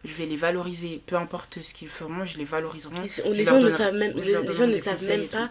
[0.06, 2.94] je vais les valoriser, peu importe ce qu'ils feront, je les valoriserai.
[3.06, 5.22] Et Je les leur gens ne donnerai- savent même, je les, gens ne savent même
[5.24, 5.50] et pas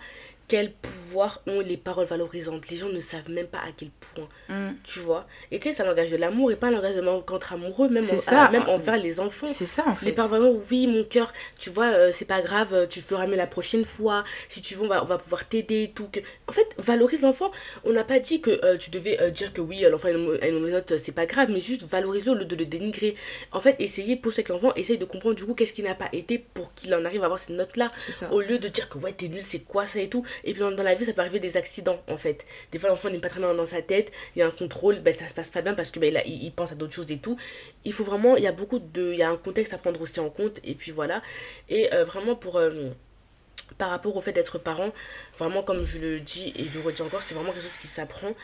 [0.49, 2.69] quel pouvoir ont les paroles valorisantes.
[2.71, 4.29] Les gens ne savent même pas à quel point.
[4.49, 4.75] Mm.
[4.85, 5.27] tu vois.
[5.51, 7.89] Et tu sais, c'est un langage de l'amour et pas un langage de contre amoureux,
[7.89, 8.45] même, en- ça.
[8.45, 9.47] à- même envers les enfants.
[9.47, 10.07] C'est ça en fait.
[10.07, 10.39] Les parents,
[10.71, 13.85] oui, mon cœur, tu vois, euh, c'est pas grave, euh, tu feras mieux la prochaine
[13.85, 14.25] fois.
[14.49, 16.09] Si tu veux, on va, on va pouvoir t'aider et tout.
[16.09, 16.21] Que...
[16.49, 17.51] En fait, valorise l'enfant.
[17.85, 20.11] On n'a pas dit que euh, tu devais euh, dire que oui, euh, l'enfant a
[20.13, 20.25] une,
[20.59, 23.15] mauvaise note, euh, c'est pas grave, mais juste valorise-le au lieu de le dénigrer.
[23.53, 26.09] En fait, essayer, poser avec l'enfant, essaye de comprendre du coup qu'est-ce qui n'a pas
[26.13, 27.91] été pour qu'il en arrive à avoir cette note-là.
[27.97, 28.33] C'est ça.
[28.33, 30.25] Au lieu de dire que ouais, t'es nul, c'est quoi ça et tout.
[30.45, 32.47] Et puis dans, dans la vie, ça peut arriver des accidents en fait.
[32.73, 35.01] Des fois, l'enfant n'est pas très bien dans sa tête, il y a un contrôle,
[35.01, 37.11] ben, ça se passe pas bien parce que ben, il, il pense à d'autres choses
[37.11, 37.37] et tout.
[37.85, 39.13] Il faut vraiment, il y a beaucoup de.
[39.13, 40.61] Il y a un contexte à prendre aussi en compte.
[40.65, 41.23] Et puis voilà.
[41.69, 42.57] Et euh, vraiment pour.
[42.59, 42.91] euh,
[43.79, 44.93] par rapport au fait d'être parent,
[45.39, 47.87] vraiment comme je le dis et je le redis encore, c'est vraiment quelque chose qui
[47.87, 48.35] s'apprend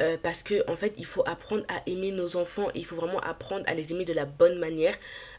[0.00, 2.96] euh, parce que en fait il faut apprendre à aimer nos enfants et il faut
[2.96, 4.94] vraiment apprendre à les aimer de la bonne manière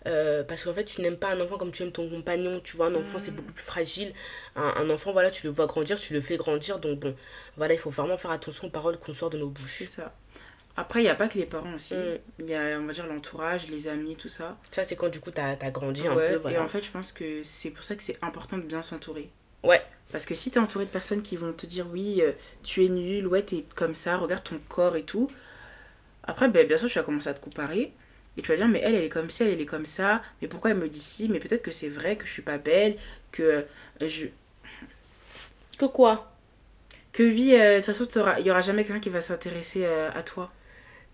[0.07, 2.77] euh, parce qu'en fait tu n'aimes pas un enfant comme tu aimes ton compagnon, tu
[2.77, 4.13] vois un enfant c'est beaucoup plus fragile,
[4.55, 7.15] un, un enfant voilà tu le vois grandir, tu le fais grandir donc bon
[7.57, 9.75] voilà il faut vraiment faire attention aux paroles qu'on sort de nos bouches.
[9.79, 10.13] C'est ça.
[10.75, 11.95] Après, il n'y a pas que les parents aussi.
[11.95, 12.17] Mm.
[12.39, 14.57] Il y a, on va dire, l'entourage, les amis, tout ça.
[14.71, 16.63] Ça c'est quand du coup t'as as grandi un Ouais, peu Et voilà.
[16.63, 19.29] en fait, je pense que c'est pour ça que c'est important de bien s'entourer.
[19.63, 19.81] Ouais.
[20.11, 22.31] Parce que si t'es entouré de personnes qui vont te dire oui, euh,
[22.63, 25.29] tu es nul, ouais, t'es comme ça, regarde ton corps et tout.
[26.23, 27.93] Après, ben, bien sûr, tu vas commencer à te comparer.
[28.35, 30.21] Et tu vas dire, mais elle, elle est comme ci, elle, elle est comme ça.
[30.41, 31.29] Mais pourquoi elle me dit ci?
[31.29, 32.95] Mais peut-être que c'est vrai que je suis pas belle,
[33.31, 33.61] que euh,
[34.09, 34.25] je.
[35.77, 36.31] Que quoi?
[37.11, 40.09] Que oui, euh, de toute façon, il y aura jamais quelqu'un qui va s'intéresser euh,
[40.13, 40.51] à toi.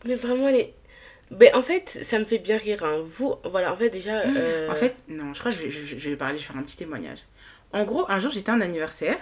[0.05, 0.73] Mais vraiment les...
[1.31, 3.01] Mais en fait ça me fait bien rire hein.
[3.05, 4.21] Vous voilà en fait déjà...
[4.21, 6.47] euh, En fait, non, je crois que je, vais- je- je vais parler, je vais
[6.53, 7.19] faire un petit témoignage.
[7.71, 9.17] En gros, un jour, j'étais à un anniversaire.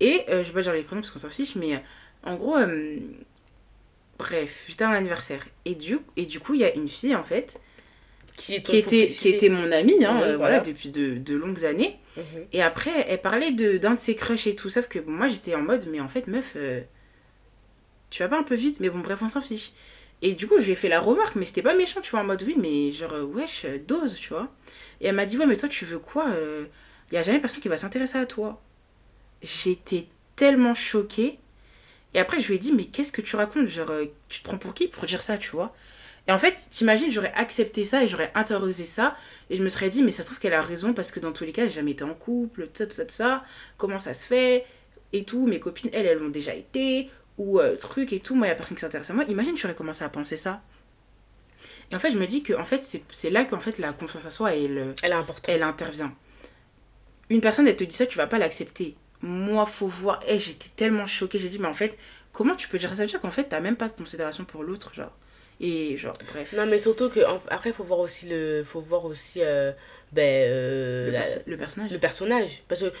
[0.00, 1.78] Et euh, je vais pas dire les prénoms parce qu'on s'en fiche, mais euh,
[2.24, 2.56] en gros,
[4.18, 5.44] bref, j'étais à un anniversaire.
[5.64, 7.60] Et du, et du coup, il y a une fille, en fait,
[8.36, 10.60] qui, était, qui était mon amie, hein, voilà, voilà.
[10.60, 11.98] depuis de, de longues années.
[12.16, 12.24] Mhm.
[12.52, 14.68] Et après, elle parlait de- d'un de, ses crushs et tout.
[14.68, 16.56] Sauf que bon, moi, j'étais en mode, mais en fait, meuf,
[18.12, 19.72] tu vas pas un peu vite, mais bon, bref, on s'en fiche.
[20.20, 22.20] Et du coup, je lui ai fait la remarque, mais c'était pas méchant, tu vois,
[22.20, 24.52] en mode, oui, mais genre, euh, wesh, euh, dose, tu vois.
[25.00, 26.28] Et elle m'a dit, ouais, mais toi, tu veux quoi
[27.10, 28.62] Il y a jamais personne qui va s'intéresser à toi.
[29.42, 31.38] J'étais tellement choquée.
[32.14, 34.44] Et après, je lui ai dit, mais qu'est-ce que tu racontes Genre, euh, tu te
[34.44, 35.74] prends pour qui pour dire ça, tu vois
[36.28, 39.16] Et en fait, t'imagines, j'aurais accepté ça et j'aurais intériorisé ça.
[39.50, 41.32] Et je me serais dit, mais ça se trouve qu'elle a raison parce que dans
[41.32, 43.44] tous les cas, j'ai jamais été en couple, tout ça, tout ça, ça.
[43.78, 44.66] Comment ça se fait
[45.12, 45.46] Et tout.
[45.46, 47.08] Mes copines, elles, elles l'ont déjà été.
[47.38, 48.34] Ou euh, truc et tout.
[48.34, 49.24] Moi, il y a personne qui s'intéresse à moi.
[49.24, 50.62] Imagine, j'aurais commencé à penser ça.
[51.90, 54.26] Et en fait, je me dis que en fait, c'est là qu'en fait, la confiance
[54.26, 55.48] en soi, elle, Elle est importante.
[55.48, 56.14] elle intervient.
[57.30, 58.96] Une personne, elle te dit ça, tu vas pas l'accepter.
[59.22, 60.20] Moi, faut voir.
[60.26, 61.38] Et j'étais tellement choquée.
[61.38, 61.96] J'ai dit, mais en fait,
[62.32, 62.96] comment tu peux dire ça?
[62.96, 65.12] Ça veut dire qu'en fait, t'as même pas de considération pour l'autre, genre.
[65.60, 66.54] Et genre, bref.
[66.56, 69.72] Non mais surtout que après faut voir aussi le faut voir aussi euh,
[70.10, 71.90] ben euh, le, la- perso- le personnage.
[71.92, 72.92] le personnage parce que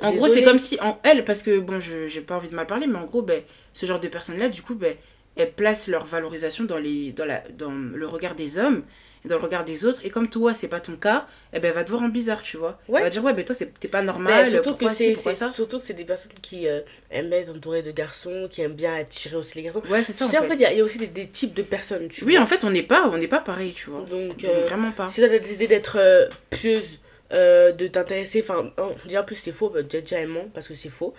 [0.00, 2.54] En gros, c'est comme si, en elle, parce que bon, je j'ai pas envie de
[2.56, 3.42] mal parler, mais en gros, ben,
[3.72, 4.96] ce genre de personnes-là, du coup, ben,
[5.36, 8.84] elles placent leur valorisation dans, les, dans, la, dans le regard des hommes
[9.26, 10.00] et dans le regard des autres.
[10.04, 12.42] Et comme toi, c'est pas ton cas, eh ben, elle va te voir en bizarre,
[12.42, 12.78] tu vois.
[12.88, 13.00] Ouais.
[13.00, 15.14] Elle va dire, ouais, ben toi, c'est- t'es pas ben, normal, surtout pourquoi que c'est
[15.14, 15.50] ça?
[15.52, 18.94] surtout que c'est des personnes qui euh, aiment être entourées de garçons qui aiment bien
[18.94, 20.54] attirer aussi les garçons Ouais, c'est ça, tu en sais en fait.
[20.54, 22.42] il y, a- il y a aussi des, des types de personnes tu Oui, vois.
[22.42, 24.00] en fait, on n'est pas, on n'est pas pareil, tu vois.
[24.00, 25.08] donc Donc, euh, vraiment pas.
[25.08, 27.00] si t'as décidé d'être euh, pieuse
[27.32, 28.70] de t'intéresser enfin
[29.04, 31.12] déjà en plus c'est faux bah, déjà, déjà aimant parce que c'est faux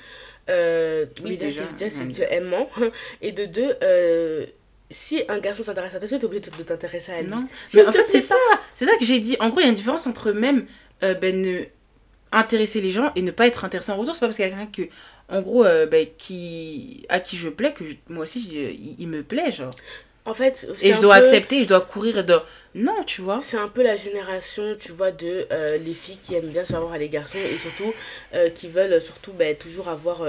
[0.47, 0.53] oui,
[1.21, 2.69] Oui, déjà, déjà, c'est- aimant
[3.21, 3.75] et de deux
[4.89, 7.47] si un garçon s'intéresse à toi t'es obligé de, t'intéresser à lui Non.
[7.73, 8.35] Mais en fait, c'est ça.
[8.73, 9.35] C'est ça que j'ai dit.
[9.39, 10.65] En gros, il y a une différence entre même
[11.03, 11.63] euh, ben, ne
[12.31, 14.13] intéresser les gens et ne pas être intéressant en retour.
[14.13, 14.89] C'est pas parce qu'il y a quelqu'un que,
[15.29, 19.07] en gros, euh, ben, qui, à qui je plais que je- moi aussi, je- il,
[19.07, 19.73] me plaît, genre.
[20.25, 22.37] En fait, et je dois accepter, je dois courir de...
[22.75, 23.39] Non, tu vois.
[23.41, 26.91] C'est un peu la génération, tu vois, de euh, les filles qui aiment bien savoir
[26.91, 27.93] à les garçons et surtout
[28.53, 30.23] qui veulent surtout ben, toujours avoir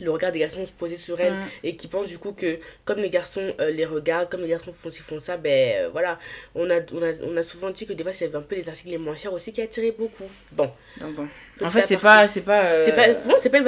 [0.00, 1.48] le regard des garçons se poser sur elles mm.
[1.64, 4.90] et qui pensent du coup que comme les garçons les regardent, comme les garçons font
[4.90, 6.18] ci, font ça, ben voilà.
[6.54, 8.68] On a, on, a, on a souvent dit que des fois c'est un peu les
[8.68, 10.28] articles les moins chers aussi qui attiraient beaucoup.
[10.52, 10.70] Bon.
[11.00, 11.28] Donc bon.
[11.62, 12.26] En fait, c'est pas.
[12.28, 13.06] C'est pas, c'est pas,
[13.40, 13.66] c'est pas une,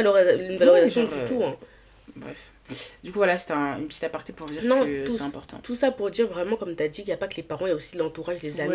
[0.50, 1.42] une valorisation du tout.
[1.44, 1.56] Hein.
[2.16, 2.52] Bref.
[3.02, 5.58] Du coup, voilà, c'était un, une petite aparté pour dire que c'est important.
[5.62, 7.42] Tout ça pour dire vraiment, comme tu as dit, qu'il n'y a pas que les
[7.42, 8.74] parents, il y a aussi l'entourage, les amis.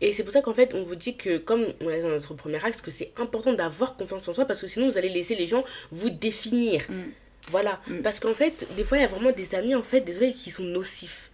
[0.00, 2.34] Et c'est pour ça qu'en fait, on vous dit que, comme on est dans notre
[2.34, 5.34] premier axe, que c'est important d'avoir confiance en soi parce que sinon, vous allez laisser
[5.34, 6.82] les gens vous définir.
[6.88, 6.94] Mm.
[7.50, 7.80] Voilà.
[7.86, 8.02] Mm.
[8.02, 10.50] Parce qu'en fait, des fois, il y a vraiment des amis, en fait, désolé, qui
[10.50, 11.30] sont nocifs.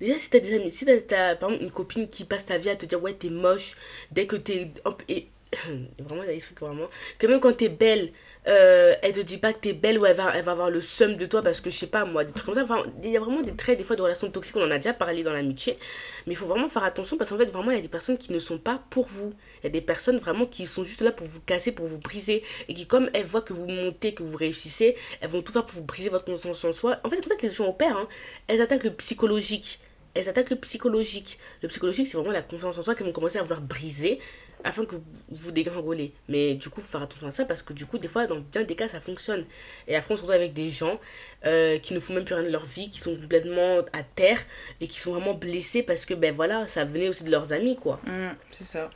[0.00, 2.70] Déjà, si t'as des amis, si t'as, par exemple une copine qui passe ta vie
[2.70, 3.76] à te dire, ouais, t'es moche,
[4.10, 4.72] dès que t'es.
[5.08, 5.28] Et
[5.98, 6.88] vraiment, a des trucs vraiment.
[7.18, 8.10] Que même quand t'es belle,
[8.48, 10.80] euh, elle te dit pas que t'es belle ou elle va, elle va avoir le
[10.80, 12.64] seum de toi parce que je sais pas moi, des trucs comme ça.
[12.64, 14.76] Enfin, il y a vraiment des traits, des fois, de relations toxiques, on en a
[14.76, 15.78] déjà parlé dans l'amitié.
[16.26, 18.18] Mais il faut vraiment faire attention parce qu'en fait, vraiment, il y a des personnes
[18.18, 19.32] qui ne sont pas pour vous.
[19.60, 21.98] Il y a des personnes vraiment qui sont juste là pour vous casser, pour vous
[21.98, 22.42] briser.
[22.68, 25.64] Et qui, comme elles voient que vous montez, que vous réussissez, elles vont tout faire
[25.64, 26.98] pour vous briser votre conscience en soi.
[27.04, 27.96] En fait, c'est comme ça que les gens opèrent.
[27.96, 28.08] Hein.
[28.48, 29.80] Elles attaquent le psychologique
[30.14, 31.38] elles attaquent le psychologique.
[31.62, 34.18] Le psychologique, c'est vraiment la confiance en soi qu'elles vont commencer à vouloir briser
[34.64, 34.96] afin que
[35.30, 36.12] vous dégringolez.
[36.28, 38.40] Mais du coup, faut faire attention à ça parce que du coup, des fois, dans
[38.40, 39.44] bien des cas, ça fonctionne.
[39.88, 41.00] Et après, on se retrouve avec des gens
[41.46, 44.40] euh, qui ne font même plus rien de leur vie, qui sont complètement à terre
[44.80, 47.76] et qui sont vraiment blessés parce que, ben voilà, ça venait aussi de leurs amis,
[47.76, 48.00] quoi.
[48.04, 48.90] Mmh, c'est ça.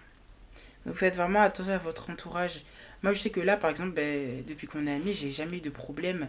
[0.84, 2.62] Donc, faites vraiment attention à votre entourage.
[3.02, 5.60] Moi, je sais que là, par exemple, ben, depuis qu'on est amis, j'ai jamais eu
[5.60, 6.28] de problème.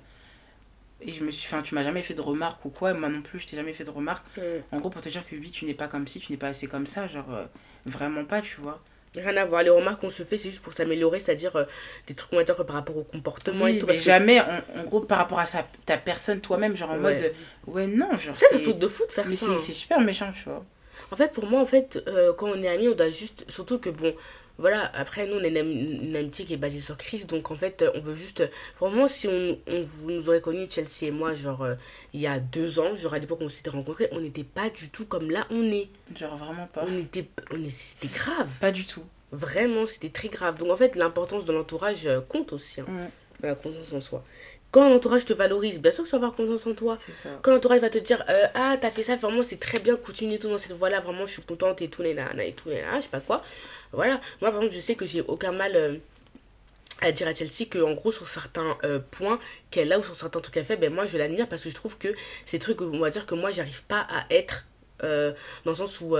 [0.99, 1.47] Et je me suis.
[1.47, 2.93] Enfin, tu m'as jamais fait de remarques ou quoi.
[2.95, 4.25] Moi non plus, je t'ai jamais fait de remarques.
[4.37, 4.41] Mmh.
[4.71, 6.47] En gros, pour te dire que oui, tu n'es pas comme si, tu n'es pas
[6.47, 7.07] assez comme ça.
[7.07, 7.45] Genre, euh,
[7.85, 8.81] vraiment pas, tu vois.
[9.17, 9.63] Rien à voir.
[9.63, 11.65] Les remarques qu'on se fait, c'est juste pour s'améliorer, c'est-à-dire euh,
[12.07, 13.85] des trucs, on va dire, par rapport au comportement et tout.
[13.87, 17.33] Mais jamais, en, gros, par rapport à sa, ta personne, toi-même, genre en mode.
[17.65, 18.35] Ouais, non, genre.
[18.35, 19.47] C'est un truc de fou de faire mais ça.
[19.49, 20.63] Mais c'est super méchant, tu vois.
[21.11, 23.45] En fait, pour moi, en fait, euh, quand on est amis, on doit juste.
[23.49, 24.13] Surtout que, bon,
[24.57, 27.85] voilà, après, nous, on a une, amitié qui est basée sur Christ, donc en fait,
[27.93, 28.43] on veut juste.
[28.79, 31.75] Vraiment, si on, on vous nous aurait connu, Chelsea et moi, genre, euh,
[32.13, 34.69] il y a deux ans, genre à l'époque où on s'était rencontrés, on n'était pas
[34.69, 35.89] du tout comme là on est.
[36.15, 36.83] Genre, vraiment pas.
[36.87, 37.27] On était.
[37.51, 38.49] On est, c'était grave.
[38.59, 39.03] Pas du tout.
[39.31, 40.57] Vraiment, c'était très grave.
[40.57, 42.81] Donc en fait, l'importance de l'entourage euh, compte aussi.
[42.81, 42.87] Hein,
[43.43, 44.23] La confiance en soi.
[44.71, 46.97] Quand l'entourage te valorise, bien sûr que tu vas avoir confiance en toi.
[46.97, 47.29] Ça.
[47.41, 50.39] Quand l'entourage va te dire euh, Ah, t'as fait ça, vraiment, c'est très bien, continue
[50.39, 53.01] tout dans cette voie-là, vraiment, je suis contente et tout, les et tout, les je
[53.01, 53.43] sais pas quoi.
[53.91, 54.19] Voilà.
[54.41, 55.75] Moi, par exemple, je sais que j'ai aucun mal.
[55.75, 55.97] Euh,
[56.99, 58.75] à dire à Chelsea que en gros sur certains
[59.11, 59.37] points
[59.69, 61.75] qu'elle a ou sur certains trucs qu'elle fait ben moi je l'admire parce que je
[61.75, 62.07] trouve que
[62.43, 64.65] c'est trucs on va dire que moi j'arrive pas à être
[65.03, 66.17] dans le sens où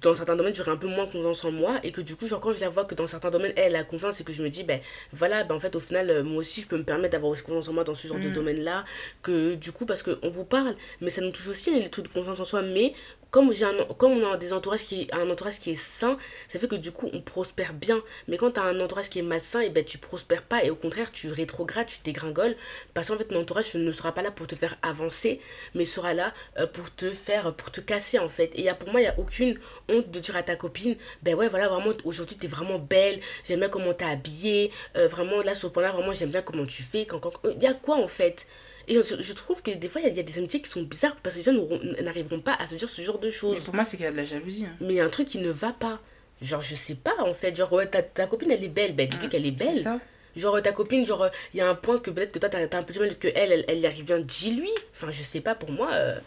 [0.00, 2.40] dans certains domaines j'aurais un peu moins confiance en moi et que du coup genre
[2.40, 4.50] quand je la vois que dans certains domaines elle a confiance et que je me
[4.50, 4.80] dis ben
[5.12, 7.42] voilà ben en fait au final euh, moi aussi je peux me permettre d'avoir aussi
[7.42, 8.32] confiance en moi dans ce genre de mm.
[8.32, 8.84] domaine là
[9.22, 12.12] que du coup parce qu'on vous parle mais ça nous touche aussi les trucs de
[12.12, 12.92] confiance en soi mais
[13.32, 13.66] comme, j'ai
[13.96, 16.18] comme on a des entourages qui, un entourage qui est sain,
[16.48, 18.00] ça fait que du coup on prospère bien.
[18.28, 20.70] Mais quand tu as un entourage qui est malsain, et ben tu prospères pas et
[20.70, 22.54] au contraire tu rétrogrades, tu dégringoles.
[22.92, 25.40] Parce qu'en fait ton entourage ne sera pas là pour te faire avancer,
[25.74, 28.52] mais sera là euh, pour te faire, pour te casser en fait.
[28.54, 30.96] Et y a, pour moi, il n'y a aucune honte de dire à ta copine,
[31.22, 35.08] ben ouais, voilà, vraiment aujourd'hui tu es vraiment belle, j'aime bien comment t'es habillée, euh,
[35.08, 37.06] vraiment là sur ce point-là, vraiment j'aime bien comment tu fais.
[37.44, 38.46] Il y a quoi en fait?
[38.88, 41.36] Et je, trouve que des fois, il y, a des amitiés qui sont bizarres parce
[41.36, 43.56] que les gens n'arriveront pas à se dire ce genre de choses.
[43.58, 44.64] Mais pour moi, c'est qu'il y a de la jalousie.
[44.66, 44.76] Hein.
[44.80, 46.00] Mais il y a un truc qui ne va pas.
[46.40, 47.54] Genre, je sais pas en fait.
[47.54, 48.94] Genre, ouais, ta, ta copine, elle est belle.
[48.94, 49.76] Ben, dis-lui qu'elle est belle.
[49.76, 50.00] Ça.
[50.34, 52.78] Genre, ta copine, genre, il y a un point que peut-être que toi, t'as as
[52.78, 54.18] un peu de mal que elle, elle, y arrive bien.
[54.18, 54.70] Dis-lui.
[54.92, 55.92] Enfin, je sais pas pour moi.
[55.92, 56.18] Euh.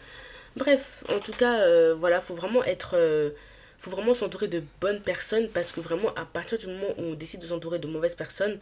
[0.56, 2.92] Bref, en tout cas, euh, voilà, faut vraiment être.
[2.94, 3.30] Euh,
[3.78, 7.14] faut vraiment s'entourer de bonnes personnes parce que vraiment, à partir du moment où on
[7.14, 8.58] décide de s'entourer de mauvaises personnes,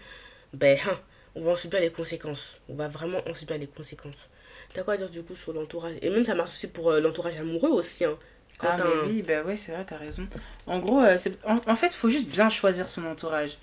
[0.52, 0.98] ben, hein,
[1.35, 2.59] on va en subir les conséquences.
[2.68, 4.29] On va vraiment en subir les conséquences.
[4.73, 5.97] T'as quoi à dire du coup sur l'entourage?
[6.03, 8.05] Et même ça marche aussi pour euh, l'entourage amoureux aussi.
[8.05, 8.18] Hein.
[8.61, 10.27] ah mais oui, bah ouais, c'est vrai, t'as raison.
[10.66, 13.59] En gros, euh, c'est en, fait, il faut juste bien choisir son entourage.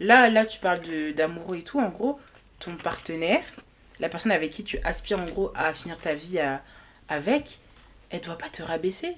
[0.00, 0.80] Là, là tu parles
[1.14, 1.80] d'amoureux et tout.
[1.80, 2.18] En gros,
[2.58, 3.44] ton partenaire,
[4.00, 6.40] la personne avec qui tu aspires en gros à finir ta vie
[7.08, 7.58] avec,
[8.10, 9.14] elle doit pas te rabaisser.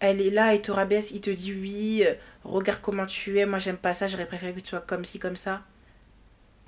[0.00, 3.46] Elle est là, elle te rabaisse, il te dit oui, euh, regarde comment tu es,
[3.46, 5.62] moi j'aime pas ça, j'aurais préféré que tu sois comme ci, comme ça.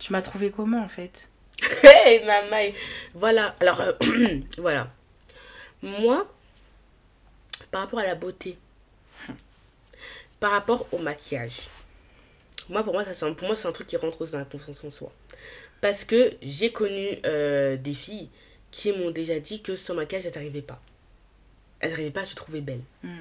[0.00, 1.28] Tu m'as trouvé comment en fait?
[1.82, 2.72] Hey maman
[3.14, 3.92] Voilà, alors euh,
[4.58, 4.90] voilà.
[5.82, 6.26] Moi,
[7.70, 8.56] par rapport à la beauté,
[10.40, 11.68] par rapport au maquillage,
[12.70, 14.82] moi pour moi, ça, pour moi c'est un truc qui rentre aussi dans la confiance
[14.82, 15.12] en soi.
[15.82, 18.30] Parce que j'ai connu euh, des filles
[18.70, 20.80] qui m'ont déjà dit que sans maquillage, elles n'arrivaient pas.
[21.80, 22.84] Elles n'arrivaient pas à se trouver belles.
[23.02, 23.18] Hmm.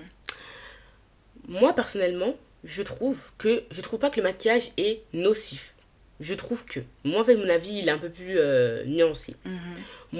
[1.49, 5.73] Moi personnellement, je trouve que je trouve pas que le maquillage est nocif
[6.19, 9.35] je trouve que, moi, avec mon avis, il est un peu plus euh, nuancé.
[9.45, 9.59] Mhm.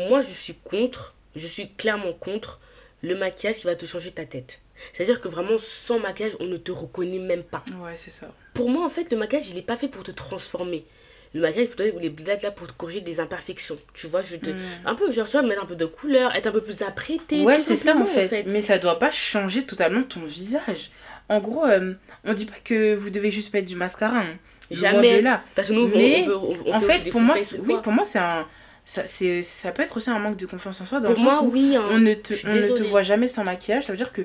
[0.08, 2.60] Moi, je suis contre, je suis clairement contre
[3.02, 4.62] le maquillage qui va te changer ta tête.
[4.94, 7.64] C'est-à-dire que vraiment, sans maquillage, on ne te reconnaît même pas.
[7.82, 8.34] Ouais, c'est ça.
[8.54, 10.86] Pour moi, en fait, le maquillage, il n'est pas fait pour te transformer.
[11.34, 13.78] Le maquillage, il est là, là pour te corriger des imperfections.
[13.94, 14.50] Tu vois, je te...
[14.50, 14.58] Mm.
[14.86, 17.44] Un peu, genre, tu vois, mettre un peu de couleur, être un peu plus apprêté.
[17.44, 18.46] Ouais, c'est ça en fait.
[18.48, 20.90] Mais ça doit pas changer totalement ton visage.
[21.28, 24.22] En gros, euh, on dit pas que vous devez juste mettre du mascara.
[24.22, 24.38] hein.
[24.72, 25.22] Jamais.
[25.22, 25.44] là.
[25.56, 28.06] Parce que nous, Mais, on, veut- on, on en fait pour moi, oui, pour moi,
[28.06, 28.48] c'est un.
[28.86, 31.24] Ça, c'est, ça peut être aussi un manque de confiance en soi dans Pour le
[31.24, 31.76] moi, sens où oui.
[31.76, 31.86] hein.
[31.92, 33.86] on ne, te, on ne te voit jamais sans maquillage.
[33.86, 34.24] Ça veut dire que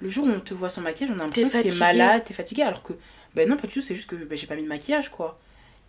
[0.00, 2.32] le jour où on te voit sans maquillage, on a l'impression que t'es malade, t'es
[2.32, 2.62] fatigué.
[2.62, 2.94] Alors que,
[3.34, 5.38] ben non, pas du tout, c'est juste que ben, j'ai pas mis de maquillage, quoi.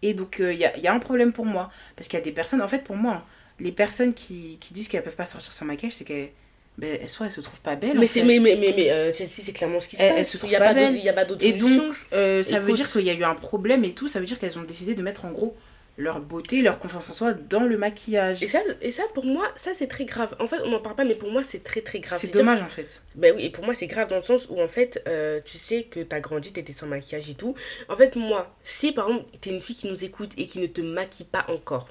[0.01, 1.69] Et donc, il y, a, y a un problème pour moi.
[1.95, 3.25] Parce qu'il y a des personnes, en fait, pour moi,
[3.59, 6.31] les personnes qui, qui disent qu'elles peuvent pas sortir sans maquillage, c'est qu'elles.
[6.77, 7.97] Ben, soit elles se trouvent pas belles.
[7.97, 8.25] en Mais, c'est, fait.
[8.25, 10.19] mais, mais, mais, mais, euh, Chelsea, c'est clairement ce qui se Elle- passe.
[10.19, 10.95] elle se trouve il y a pas belle.
[10.95, 11.87] Il y a pas d'autre Et solution.
[11.87, 14.07] donc, euh, ça veut dire qu'il y a eu un problème et tout.
[14.07, 15.55] Ça veut dire qu'elles ont décidé de mettre en gros
[15.99, 18.43] leur beauté, leur confiance en soi dans le maquillage.
[18.43, 20.35] Et ça, et ça, pour moi, ça, c'est très grave.
[20.39, 22.19] En fait, on n'en parle pas, mais pour moi, c'est très, très grave.
[22.21, 23.01] C'est dommage en fait.
[23.15, 25.57] Ben oui, et pour moi, c'est grave dans le sens où, en fait, euh, tu
[25.57, 27.55] sais que t'as grandi, t'étais sans maquillage et tout.
[27.89, 30.67] En fait, moi, si par exemple, t'es une fille qui nous écoute et qui ne
[30.67, 31.89] te maquille pas encore,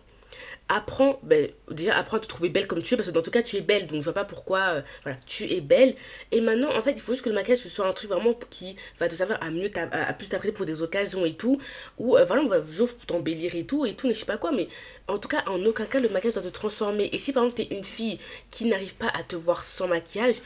[0.69, 3.31] apprends, ben, déjà, apprends à te trouver belle comme tu es, parce que dans tout
[3.31, 5.95] cas, tu es belle, donc je vois pas pourquoi, euh, voilà, tu es belle.
[6.33, 8.35] Et maintenant, en fait, il faut juste que le maquillage, ce soit un truc vraiment
[8.51, 11.61] qui va te servir à mieux, à, plus t'apprêter pour des occasions et tout,
[11.99, 14.39] ou euh, voilà, on va toujours t'embellir et tout, et tout, mais je sais pas
[14.39, 14.69] quoi, mais
[15.09, 17.09] en tout cas, en aucun cas, le maquillage doit te transformer.
[17.13, 18.19] Et si par exemple, t'es une fille
[18.51, 20.37] qui n'arrive pas à te voir sans maquillage,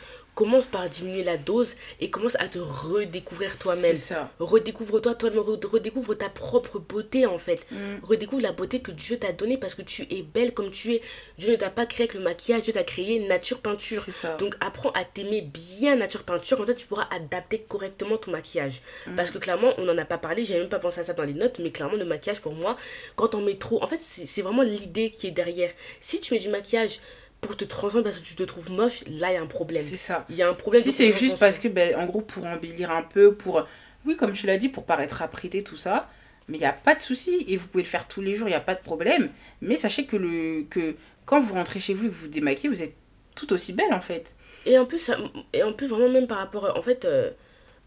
[0.40, 3.94] commence par diminuer la dose et commence à te redécouvrir C'est toi-même.
[3.94, 4.30] ça.
[4.38, 7.60] Redécouvre-toi toi-même, re- redécouvre ta propre beauté en fait.
[7.70, 7.76] Mm.
[8.02, 11.02] Redécouvre la beauté que Dieu t'a donnée parce que tu es belle comme tu es.
[11.36, 14.00] Dieu ne t'a pas créé avec le maquillage, Dieu t'a créé nature peinture.
[14.02, 14.36] C'est ça.
[14.38, 18.80] Donc apprends à t'aimer bien nature peinture, comme ça tu pourras adapter correctement ton maquillage.
[19.06, 19.16] Mm.
[19.16, 21.24] Parce que clairement, on n'en a pas parlé, j'avais même pas pensé à ça dans
[21.24, 22.78] les notes, mais clairement le maquillage pour moi,
[23.14, 25.70] quand on met trop, en fait c'est vraiment l'idée qui est derrière.
[26.00, 27.00] Si tu mets du maquillage
[27.40, 29.82] pour te transformer parce que tu te trouves moche, là il y a un problème.
[29.82, 30.26] C'est ça.
[30.28, 30.82] Il y a un problème.
[30.82, 33.66] Si c'est juste parce que, ben, en gros, pour embellir un peu, pour.
[34.06, 36.08] Oui, comme tu l'as dit, pour paraître apprêté, tout ça.
[36.48, 37.44] Mais il n'y a pas de souci.
[37.48, 39.30] Et vous pouvez le faire tous les jours, il n'y a pas de problème.
[39.60, 42.68] Mais sachez que, le, que quand vous rentrez chez vous et que vous vous démaquillez,
[42.68, 42.94] vous êtes
[43.34, 44.36] tout aussi belle en fait.
[44.66, 45.16] Et en plus, ça-
[45.52, 47.30] et en plus vraiment même par rapport, en fait, euh,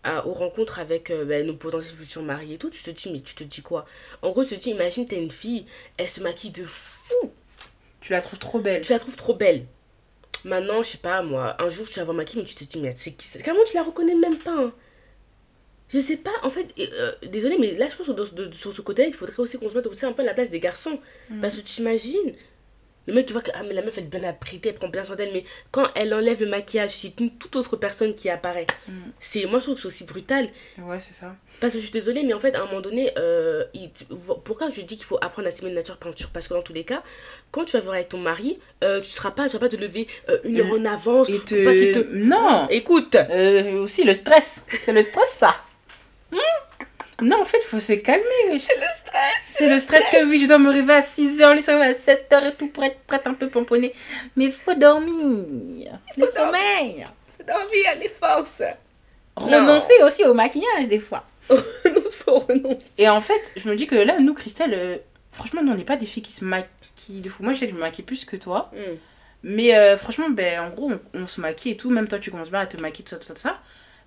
[0.03, 3.11] à- aux rencontres avec euh, ben, nos potentiels futurs maris et tout, tu te dis,
[3.11, 3.85] mais tu te dis quoi?
[4.21, 5.65] En gros, tu te dis, imagine, t'es une fille,
[5.97, 7.31] elle se maquille de fou,
[8.03, 8.81] Tu la trouves trop belle.
[8.81, 9.65] tu la trouves trop belle.
[10.43, 12.77] Maintenant, je sais pas, moi, un jour tu la vois maquillée, mais tu te dis,
[12.77, 13.39] mais c'est qui ça?
[13.41, 14.73] Comment tu la reconnais même pas hein
[15.87, 19.07] Je sais pas, en fait, euh, désolé, mais là, je pense que sur ce côté,
[19.07, 20.99] il faudrait aussi qu'on se mette aussi un peu à la place des garçons.
[21.41, 22.33] Parce que tu imagines,
[23.05, 24.87] le mec, tu vois que ah, mais la meuf, elle est bien apprêtée, elle prend
[24.87, 28.29] bien soin d'elle, mais quand elle enlève le maquillage, c'est une toute autre personne qui
[28.29, 28.67] apparaît.
[28.87, 28.91] Mm.
[29.19, 30.47] C'est, moi, je trouve que c'est aussi brutal.
[30.79, 31.35] Ouais, c'est ça.
[31.59, 33.89] Parce que je suis désolée, mais en fait, à un moment donné, euh, il-
[34.43, 36.29] pourquoi je dis qu'il faut apprendre à s'aimer de nature peinture?
[36.33, 37.03] Parce que dans tous les cas,
[37.51, 39.75] quand tu vas voir avec ton mari, euh, tu seras pas, tu vas pas te
[39.75, 41.29] lever euh, une heure en avance.
[41.29, 42.13] Et pas te.
[42.13, 43.15] Non Écoute
[43.81, 44.63] Aussi le stress.
[44.71, 45.55] C'est le stress, ça.
[46.31, 46.37] Hmm?
[47.23, 48.23] Non, en fait, il faut se calmer.
[48.59, 51.61] C'est le stress C'est le stress que oui, je dois me réveiller à 6h, le
[51.61, 53.93] soir à 7h et tout pour être prête un peu pomponnée.
[54.35, 55.99] Mais faut dormir.
[56.17, 57.05] Le sommeil.
[57.45, 58.63] D'envie à des forces
[59.35, 61.25] Renoncer aussi au maquillage des fois.
[61.49, 62.91] Faut renoncer.
[62.97, 64.97] Et en fait, je me dis que là, nous, Christelle, euh,
[65.31, 67.43] franchement, nous, on n'est pas des filles qui se maquillent de fou.
[67.43, 68.71] Moi, je sais que je me maquille plus que toi.
[68.73, 68.77] Mm.
[69.43, 71.89] Mais euh, franchement, ben, en gros, on, on se maquille et tout.
[71.89, 73.59] Même toi, tu commences bien à te maquiller, tout ça, tout ça, tout ça.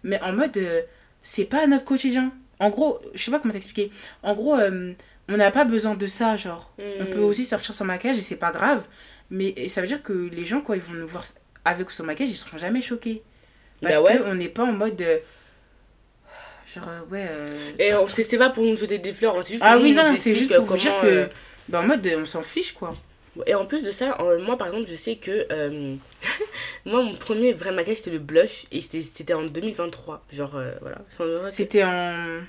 [0.02, 0.82] Mais en mode, euh,
[1.20, 2.32] c'est pas notre quotidien.
[2.60, 3.90] En gros, je sais pas comment t'expliquer.
[4.22, 4.92] En gros, euh,
[5.28, 6.70] on n'a pas besoin de ça, genre.
[6.78, 7.10] On Mm.
[7.10, 8.84] peut aussi sortir sans maquillage et c'est pas grave.
[9.30, 11.24] Mais ça veut dire que les gens, quand ils vont nous voir
[11.64, 13.22] avec ou sans maquillage, ils seront jamais choqués.
[13.82, 14.18] Parce Bah ouais.
[14.18, 15.00] qu'on n'est pas en mode.
[15.02, 15.18] euh,
[16.74, 17.26] genre, euh, ouais.
[17.28, 20.14] euh, Et on- c'est pas pour nous jeter des fleurs, c'est juste Ah oui, non,
[20.16, 21.28] c'est juste pour vous dire que.
[21.68, 22.94] Bah, en mode, on s'en fiche, quoi.
[23.46, 25.94] Et en plus de ça, moi par exemple, je sais que euh,
[26.86, 30.24] moi mon premier vrai maquillage c'était le blush et c'était- en 2023.
[30.32, 30.98] Genre voilà.
[31.48, 32.40] C'était en.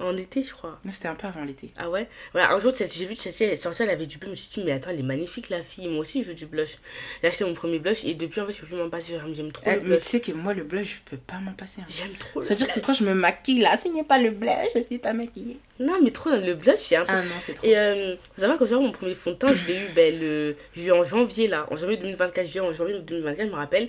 [0.00, 0.78] En été, je crois.
[0.84, 1.70] Non, c'était un peu avant l'été.
[1.76, 2.08] Ah ouais?
[2.32, 4.28] Voilà, un jour j'ai vu Tchèque, elle sortir, elle avait du blush.
[4.28, 5.88] Je me suis dit, mais attends, elle est magnifique la fille.
[5.88, 6.78] Moi aussi, je veux du blush.
[7.22, 9.18] J'ai acheté mon premier blush et depuis en fait, je peux plus m'en passer.
[9.34, 9.98] J'aime trop Eh, le mais blush.
[10.00, 11.82] tu sais que moi, le blush, je peux pas m'en passer.
[11.82, 11.86] hein.
[11.88, 14.18] J'aime trop Ça veut dire que quand je me maquille là, s'il n'y a pas
[14.18, 15.58] le blush, je suis pas maquillée.
[15.78, 17.16] Non, mais trop, le blush, c'est un truc.
[17.20, 17.66] Ah non, c'est trop.
[17.66, 19.86] Et euh, vous savez, quand j'ai eu mon premier fond de teint, je l'ai eu,
[19.94, 20.56] ben, le...
[20.74, 21.66] je eu en janvier, là.
[21.70, 23.88] En janvier 2024, j'ai en janvier 2024, je me rappelle.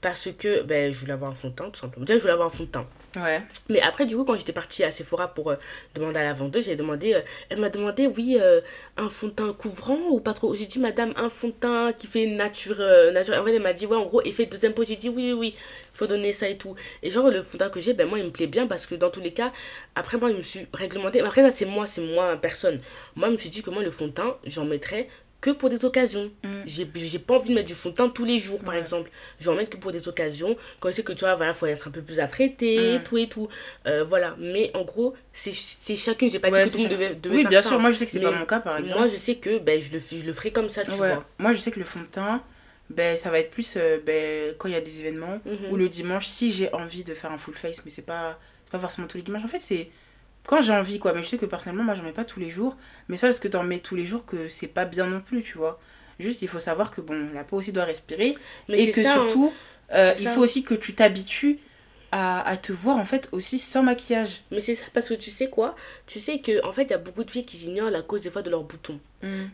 [0.00, 2.04] parce que ben, je voulais avoir un fond de teint, tout simplement.
[2.06, 2.86] Déjà, je voulais avoir un fond de teint.
[3.16, 3.42] Ouais.
[3.68, 5.56] Mais après, du coup, quand j'étais partie à Sephora pour euh,
[5.94, 8.60] demander à la vendeuse, j'ai demandé, euh, elle m'a demandé, oui, euh,
[8.96, 10.54] un fond de teint couvrant ou pas trop?
[10.54, 12.78] J'ai dit, madame, un fond de teint qui fait nature.
[13.12, 13.34] nature.
[13.40, 14.84] En fait, elle m'a dit, ouais, en gros, effet deuxième peau.
[14.84, 15.54] J'ai dit, oui, oui, oui,
[15.92, 16.76] faut donner ça et tout.
[17.02, 18.86] Et genre, le fond de teint que j'ai, ben moi, il me plaît bien parce
[18.86, 19.52] que dans tous les cas,
[19.96, 21.20] après, moi, je me suis réglementé.
[21.20, 22.80] Mais après, ça, c'est moi, c'est moi, personne.
[23.16, 25.08] Moi, je me suis dit que moi, le fond de teint, j'en mettrais
[25.40, 26.30] que pour des occasions.
[26.44, 26.48] Mm.
[26.66, 29.10] J'ai pas envie de mettre du fond de teint tous les jours, par exemple.
[29.38, 30.56] Je vais en mettre que pour des occasions.
[30.80, 33.02] Quand je sais que tu vois, voilà, faut être un peu plus apprêté, Mm.
[33.04, 33.48] tout et tout.
[33.86, 34.36] Euh, voilà.
[34.38, 35.52] Mais en gros, c'est
[35.96, 36.30] chacune.
[36.30, 37.68] J'ai pas Ouais, dit que tout le monde devait, devait Oui, faire bien ça.
[37.70, 38.98] sûr, moi je sais que c'est pas mon cas par exemple.
[39.00, 40.96] Moi, je sais que ben, je, le, je le ferai comme ça, tu Ouais.
[41.14, 41.24] vois.
[41.38, 42.42] Moi je sais que le fond de teint,
[42.90, 45.70] ben, ça va être plus euh, ben, quand il y a des événements Mhm.
[45.70, 48.38] ou le dimanche si j'ai envie de faire un full face, mais c'est pas,
[48.70, 49.44] pas forcément tous les dimanches.
[49.44, 49.88] En fait, c'est
[50.46, 51.12] quand j'ai envie quoi.
[51.12, 52.76] Mais je sais que personnellement, moi j'en mets pas tous les jours.
[53.08, 55.20] Mais c'est pas parce que t'en mets tous les jours que c'est pas bien non
[55.20, 55.80] plus, tu vois?
[56.18, 58.36] Juste, il faut savoir que bon, la peau aussi doit respirer
[58.68, 59.12] Mais et que ça, hein.
[59.12, 59.52] surtout,
[59.94, 60.32] euh, il ça.
[60.32, 61.58] faut aussi que tu t'habitues
[62.12, 64.42] à, à te voir en fait aussi sans maquillage.
[64.50, 65.76] Mais c'est ça, parce que tu sais quoi?
[66.06, 68.22] Tu sais que en fait, il y a beaucoup de filles qui ignorent la cause
[68.22, 69.00] des fois de leurs boutons.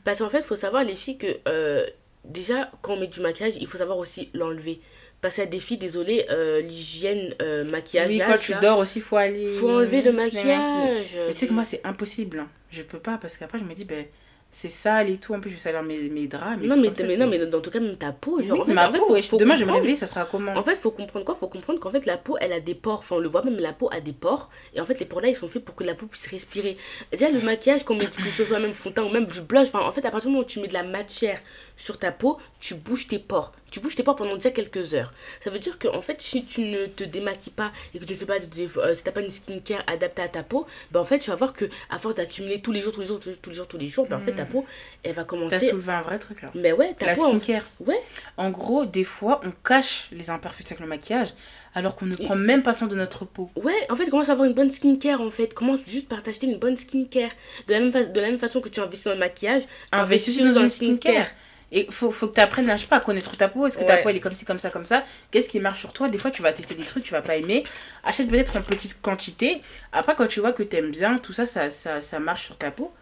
[0.05, 1.87] Parce qu'en fait, il faut savoir, les filles, que euh,
[2.25, 4.81] déjà, quand on met du maquillage, il faut savoir aussi l'enlever.
[5.27, 8.11] Parce qu'il y a des filles, désolé, euh, l'hygiène euh, maquillage.
[8.11, 9.57] Oui, quand tu là, dors aussi, faut aller.
[9.57, 11.17] faut enlever le maquillage.
[11.27, 12.39] Mais tu sais que moi, c'est impossible.
[12.39, 12.49] hein.
[12.71, 14.05] Je peux pas parce qu'après, je me dis, ben,
[14.53, 15.35] c'est sale et tout.
[15.35, 16.59] En plus, je vais salir mes, mes draps.
[16.61, 18.41] mes non, mais, ça, non, mais dans tout cas, même ta peau.
[18.41, 19.75] Genre, Oui, en fait, ma en fait, peau, faut- demain, je vais me comprendre.
[19.81, 20.53] réveiller, ça sera comment?
[20.55, 21.35] En fait, faut comprendre quoi?
[21.35, 23.01] Faut comprendre qu'en fait, la peau, elle a des pores.
[23.01, 24.49] Enfin, on le voit même, la peau a des pores.
[24.75, 26.77] Et en fait, les pores là, ils sont faits pour que la peau puisse respirer.
[27.11, 27.93] Déjà, le maquillage, que
[28.37, 30.29] ce soit même fond de teint ou même du blush, enfin, en fait, à partir
[30.31, 31.41] du moment où tu mets de la matière
[31.77, 33.53] sur ta peau, tu bouges tes pores.
[33.71, 35.13] Tu bouges tes pores pendant déjà quelques heures.
[35.43, 38.13] Ça veut dire que, en fait, si tu ne te démaquilles pas et que tu
[38.13, 38.47] ne fais pas de.
[38.79, 41.37] euh, si t'as pas une skincare adaptée à ta peau, ben en fait, tu vas
[41.37, 43.51] voir que, à force d'accumuler tous les jours, tous les jours, tous les jours, tous
[43.51, 44.65] les jours, tous les jours, ben en fait, ta peau,
[45.03, 45.69] elle va T'as commencer.
[45.71, 46.51] soulevé un vrai truc là.
[46.55, 47.25] Mais ouais, ta La peau.
[47.25, 47.65] en- skincare.
[47.81, 48.01] Ouais,
[48.37, 51.29] En gros, des fois, on cache les imperfections avec le maquillage
[51.75, 53.51] alors qu'on ne prend même pas soin de notre peau.
[53.57, 55.53] Ouais, en fait, commence à avoir une bonne skincare en fait.
[55.53, 57.31] Comment juste par t'acheter une bonne skincare.
[57.67, 60.63] De la même, de la même façon que tu investis dans le maquillage, Investis dans
[60.63, 61.27] une skincare.
[61.73, 63.67] Et faut, faut que tu apprennes je sais pas, à connaître ta peau.
[63.67, 65.05] Est-ce que ta peau elle est comme ci, comme ça, comme ça?
[65.31, 66.09] Qu'est-ce qui marche sur toi?
[66.09, 67.65] Des fois, tu vas tester des trucs, tu vas pas aimer.
[68.05, 69.63] Achète peut-être en petite quantité.
[69.93, 72.71] Après, quand tu vois que t'aimes bien, tout ça, ça, ça, ça marche sur ta
[72.71, 72.93] peau,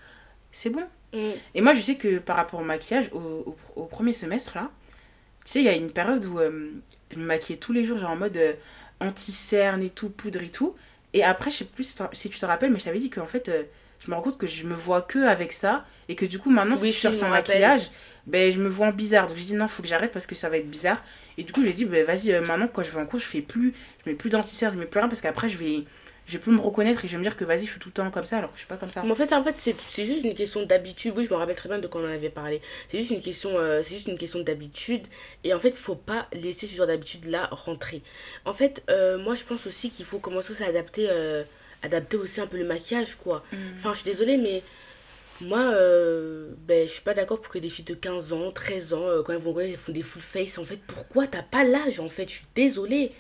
[0.51, 0.85] c'est bon.
[1.13, 1.31] Mm.
[1.55, 4.71] Et moi, je sais que par rapport au maquillage, au, au, au premier semestre, là,
[5.45, 6.71] tu sais, il y a une période où euh,
[7.13, 8.55] je me maquillais tous les jours, genre en mode euh,
[9.01, 10.75] anti-cerne et tout, poudre et tout.
[11.13, 13.49] Et après, je sais plus si tu te rappelles, mais je t'avais dit qu'en fait,
[13.49, 13.63] euh,
[14.01, 15.85] je me rends compte que je me vois que avec ça.
[16.09, 17.91] Et que du coup, maintenant, Oui, si je sors sans maquillage,
[18.27, 19.27] ben, je me vois en bizarre.
[19.27, 21.03] Donc j'ai dit non, faut que j'arrête parce que ça va être bizarre.
[21.39, 23.27] Et du coup, j'ai dit, ben, vas-y, euh, maintenant, quand je vais en cours, je
[23.27, 23.73] fais plus,
[24.05, 25.85] je mets plus d'anti-cerne, je mets plus rien parce qu'après, je vais,
[26.27, 27.89] je vais plus me reconnaître et je vais me dire que vas-y, je suis tout
[27.89, 29.03] le temps comme ça alors que je suis pas comme ça.
[29.03, 31.13] Mais en fait, en fait c'est juste une question d'habitude.
[31.17, 32.61] Oui, je me rappelle très bien de quand on en avait parlé.
[32.89, 35.07] C'est juste une question, euh, c'est juste une question d'habitude.
[35.43, 38.03] Et en fait, il faut pas laisser ce genre d'habitude-là rentrer.
[38.45, 41.45] En fait, euh, moi, je pense aussi qu'il faut commencer à adapter, euh,
[41.83, 43.45] adapter aussi un peu le maquillage, quoi.
[43.77, 44.63] Enfin, je suis désolée, mais
[45.41, 48.95] moi, euh, ben, je suis pas d'accord pour que des filles de 15 ans, 13
[48.95, 50.59] ans, euh, quand elles vont elles font des full face.
[50.59, 52.29] En fait, pourquoi t'as pas l'âge, en fait?
[52.29, 53.13] Je suis désolée.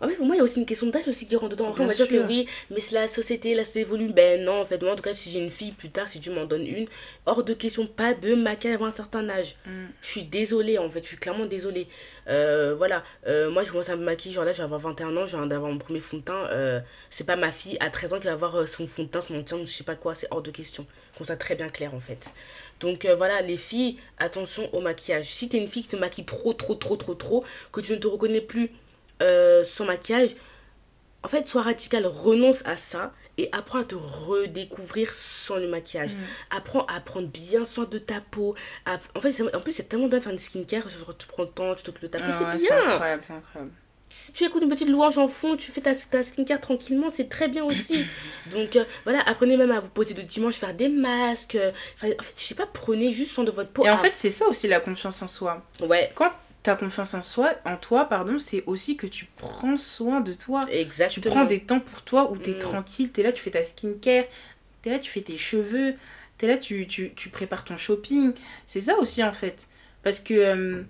[0.00, 1.68] En fait, pour moi, il y a aussi une question d'âge aussi qui rentre dedans.
[1.70, 2.26] Après, on va Bien dire que sûr.
[2.28, 4.08] oui, mais c'est la société, la société évolue.
[4.12, 6.20] Ben non, en fait, moi, en tout cas, si j'ai une fille plus tard, si
[6.20, 6.86] tu m'en donnes une,
[7.24, 9.56] hors de question, pas de maquillage avant un certain âge.
[9.66, 9.70] Mm.
[10.02, 11.86] Je suis désolée, en fait, je suis clairement désolée.
[12.28, 15.16] Euh, voilà, Euh, moi, je commence à me maquiller, genre là, je vais avoir 21
[15.16, 16.46] ans, je viens d'avoir mon premier fond de teint.
[16.50, 16.80] Euh,
[17.10, 19.42] c'est pas ma fille à 13 ans qui va avoir son fond de teint, son
[19.42, 20.86] teint, je sais pas quoi, c'est hors de question.
[21.16, 22.28] Qu'on soit très bien clair, en fait.
[22.80, 25.24] Donc voilà, les filles, attention au maquillage.
[25.24, 27.96] Si t'es une fille qui te maquille trop, trop, trop, trop, trop, que tu ne
[27.96, 28.70] te reconnais plus
[29.22, 30.30] euh, sans maquillage,
[31.22, 36.10] en fait, sois radical, renonce à ça et apprends à te redécouvrir sans le maquillage.
[36.50, 38.54] Apprends à prendre bien soin de ta peau.
[38.84, 40.88] à- En fait, c'est- en plus, c'est tellement bien de faire une skincare.
[40.88, 42.92] Genre, tu prends le temps, tu t'occupes de ta peau, Ah ouais, c'est c'est bien.
[42.92, 43.72] incroyable, c'est incroyable.
[44.08, 47.28] Si tu écoutes une petite louange en fond, tu fais ta, ta skincare tranquillement, c'est
[47.28, 48.06] très bien aussi.
[48.52, 51.56] Donc euh, voilà, apprenez même à vous poser le dimanche, faire des masques.
[51.56, 53.84] euh, en fait, je sais pas, prenez juste soin de votre peau.
[53.84, 55.60] Et en fait, c'est ça aussi la confiance en soi.
[55.80, 56.30] ouais, Quand
[56.66, 60.32] tu as confiance en soi, en toi, pardon, c'est aussi que tu prends soin de
[60.34, 60.64] toi.
[60.66, 61.34] Tu exactement.
[61.34, 62.58] prends des temps pour toi où tu es Mm.
[62.58, 64.24] tranquille, tu es là, tu fais ta skincare,
[64.82, 65.94] tu es là, tu fais tes cheveux,
[66.38, 68.34] tu es là, tu, tu, tu prépares ton shopping.
[68.66, 69.68] C'est ça aussi en fait.
[70.02, 70.82] Parce que, euh,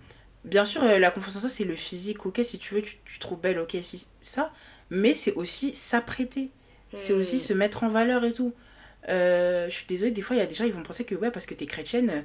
[0.44, 2.26] bien sûr, euh, la confiance en soi, c'est le physique.
[2.26, 4.52] Ok, si tu veux, tu, tu te trouves belle, ok, si, ça.
[4.90, 6.50] Mais c'est aussi s'apprêter.
[6.94, 7.18] C'est Mm.
[7.18, 8.52] aussi se mettre en valeur et tout.
[9.08, 11.14] Euh, je suis désolée, des fois, il y a des gens, ils vont penser que,
[11.14, 12.24] ouais, parce que tu es chrétienne,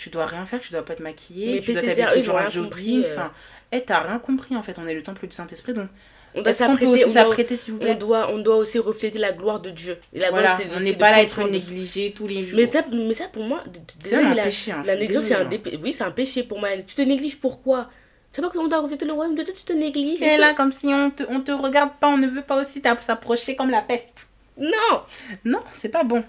[0.00, 2.48] tu dois rien faire, tu dois pas te maquiller, Mais tu dois t'habiller toujours en
[2.48, 3.04] jogging.
[3.04, 3.12] euh.
[3.12, 3.32] Enfin,
[3.70, 4.78] eh, t'as rien compris en fait.
[4.78, 5.88] On est le temple du Saint-Esprit, donc
[6.34, 9.68] On doit s'apprêter, s'il vous on, plaît doit, on doit aussi refléter la gloire de
[9.70, 9.98] Dieu.
[10.14, 12.42] Et la Voilà, gloire, c'est- on c'est n'est pas là à être négligé tous les
[12.44, 12.58] jours.
[12.58, 13.62] Mais ça, mais ça pour moi,
[14.02, 14.72] C'est un la- péché.
[14.72, 15.50] Hein, La négligence, c'est un hein.
[15.82, 16.70] Oui, c'est un péché pour moi.
[16.86, 17.90] Tu te négliges pourquoi
[18.32, 20.22] C'est pas qu'on doit refléter le royaume de Dieu, tu te négliges.
[20.22, 22.80] Es là comme si on te, on te regarde pas, on ne veut pas aussi
[23.00, 24.28] s'approcher comme la peste.
[24.56, 25.02] Non
[25.44, 26.22] Non, c'est pas bon.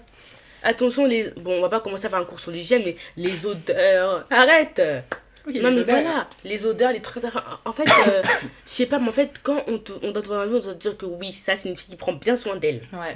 [0.62, 1.30] Attention, les...
[1.30, 4.26] bon, on va pas commencer à faire un cours sur l'hygiène, mais les odeurs.
[4.30, 4.80] Arrête
[5.46, 6.00] Oui, Non, mais odeurs.
[6.02, 7.24] voilà, les odeurs, les trucs.
[7.64, 8.22] En fait, euh,
[8.66, 10.56] je sais pas, mais en fait, quand on, te, on doit te voir un jour,
[10.56, 12.82] on doit te dire que oui, ça, c'est une fille qui prend bien soin d'elle.
[12.92, 13.14] Ouais.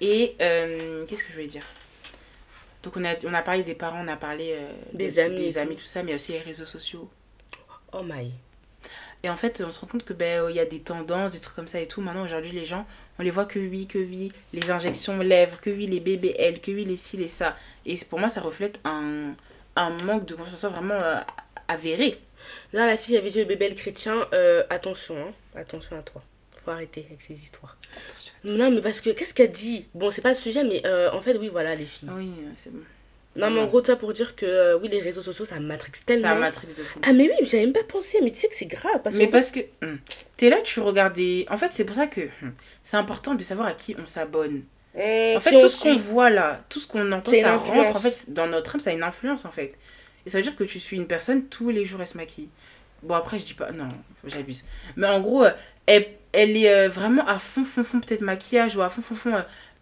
[0.00, 1.64] Et euh, qu'est-ce que je voulais dire?
[2.82, 5.52] Donc on a, on a parlé des parents, on a parlé euh, Des amis des
[5.52, 5.58] tout.
[5.60, 7.08] amis, tout ça, mais aussi les réseaux sociaux.
[7.92, 8.32] Oh my.
[9.24, 11.40] Et en fait, on se rend compte que ben il y a des tendances, des
[11.40, 12.00] trucs comme ça et tout.
[12.00, 12.86] Maintenant, aujourd'hui, les gens,
[13.18, 16.72] on les voit que oui, que oui, les injections lèvres, que oui, les BBL, que
[16.72, 17.56] oui, les ci, les ça.
[17.86, 19.34] Et pour moi, ça reflète un,
[19.76, 21.20] un manque de confiance en soi vraiment euh,
[21.68, 22.18] avéré.
[22.72, 25.32] Là, la fille avait dit le bébé le chrétien, euh, attention, hein.
[25.54, 26.22] Attention à toi.
[26.56, 27.76] Faut arrêter avec ces histoires.
[28.06, 28.34] Attention.
[28.44, 29.86] Non, mais parce que, qu'est-ce qu'elle dit?
[29.94, 32.08] Bon, c'est pas le sujet, mais euh, en fait, oui, voilà, les filles.
[32.12, 32.82] Oui, c'est bon.
[33.34, 35.92] Non, mais en gros, ça pour dire que, euh, oui, les réseaux sociaux, ça matrix
[36.04, 36.28] tellement.
[36.28, 36.98] un matrix de fou.
[37.02, 39.00] Ah, mais oui, j'avais même pas pensé, mais tu sais que c'est grave.
[39.02, 39.98] Parce Mais parce que hum,
[40.36, 41.46] t'es là, tu regardes des.
[41.48, 42.52] En fait, c'est pour ça que hum,
[42.82, 44.62] c'est important de savoir à qui on s'abonne.
[44.94, 48.32] En fait, tout ce qu'on voit là, tout ce qu'on entend, ça rentre en fait
[48.32, 49.74] dans notre âme, ça a une influence en fait.
[50.26, 52.48] Et ça veut dire que tu suis une personne, tous les jours elle se maquille.
[53.02, 53.88] Bon, après, je dis pas, non,
[54.24, 54.64] j'abuse.
[54.96, 55.50] Mais en gros, euh,
[55.86, 59.16] elle, elle est euh, vraiment à fond, fond, fond, peut-être maquillage, ou à fond, fond,
[59.16, 59.34] fond,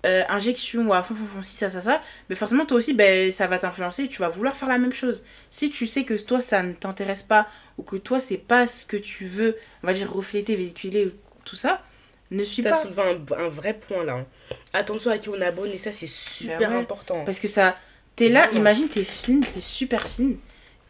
[0.07, 2.01] euh, injection, ou à fond, fond, fond, ci, ça, ça, ça.
[2.29, 4.93] Mais forcément, toi aussi, ben, ça va t'influencer et tu vas vouloir faire la même
[4.93, 5.25] chose.
[5.51, 7.47] Si tu sais que toi, ça ne t'intéresse pas,
[7.79, 11.57] ou que toi, c'est pas ce que tu veux, on va dire, refléter, véhiculer, tout
[11.57, 11.83] ça,
[12.31, 12.83] ne suis T'as pas.
[12.83, 14.15] soulevé un, un vrai point là.
[14.15, 14.27] hein.
[14.73, 16.83] Attention à qui on abonne et ça c'est super Bah ouais.
[16.83, 17.25] important.
[17.25, 17.77] Parce que ça,
[18.17, 18.61] t'es là, Vraiment.
[18.61, 20.37] imagine, t'es fine, t'es super fine.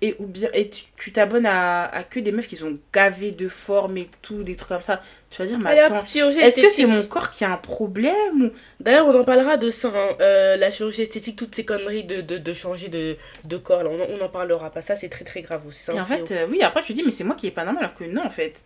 [0.03, 3.49] Et, ou bien, et tu t'abonnes à, à que des meufs qui sont gavées de
[3.49, 5.03] forme et tout, des trucs comme ça.
[5.29, 8.45] Tu vas dire, mais attends, chirurgie est-ce que c'est mon corps qui a un problème
[8.45, 8.51] ou...
[8.81, 12.23] D'ailleurs, on en parlera de ça, hein, euh, la chirurgie esthétique, toutes ces conneries de,
[12.23, 13.83] de, de changer de, de corps.
[13.83, 14.81] Là, on, on en parlera pas.
[14.81, 15.91] Ça, c'est très très grave aussi.
[15.91, 17.65] Et un en fait, euh, oui, après tu dis, mais c'est moi qui est pas
[17.65, 18.65] normal, alors que non, en fait.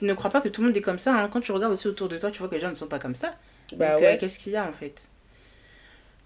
[0.00, 1.14] Ne crois pas que tout le monde est comme ça.
[1.14, 1.28] hein.
[1.28, 2.98] Quand tu regardes aussi autour de toi, tu vois que les gens ne sont pas
[3.00, 3.34] comme ça.
[3.72, 5.08] bah Donc, euh, qu'est-ce qu'il y a en fait?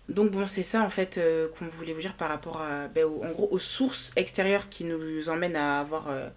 [0.08, 3.04] Donc bon, c'est ça en fait euh, qu'on voulait vous dire par rapport à, ben,
[3.04, 6.28] au- en gros, aux sources extérieures qui nous emmènent à avoir euh,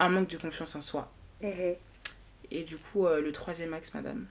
[0.00, 1.10] un manque de confiance en soi.
[1.42, 1.76] Mhm.
[2.50, 4.26] Et du coup, euh, le troisième axe, madame.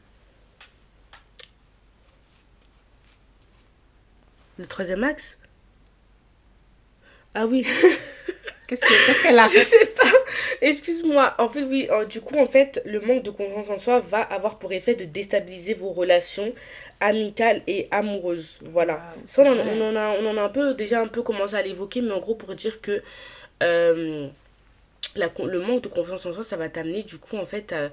[4.60, 5.38] Le troisième axe?
[7.36, 7.66] Ah oui,
[8.70, 10.11] Qu'est-ce que- qu'est-ce qu'elle a je sais pas.
[10.61, 11.34] Excuse-moi.
[11.39, 14.22] En fait, oui, euh, du coup, en fait, le manque de confiance en soi va
[14.22, 16.53] avoir pour effet de déstabiliser vos relations
[16.99, 18.59] amicales et amoureuses.
[18.65, 18.99] Voilà.
[19.01, 21.55] Ah, Ça, on en, on a, on en a un peu déjà un peu commencé
[21.55, 23.01] à l'évoquer, mais en gros pour dire que
[23.63, 24.28] euh,
[25.15, 27.89] la, le manque de confiance en soi, ça va t'amener du coup en fait à-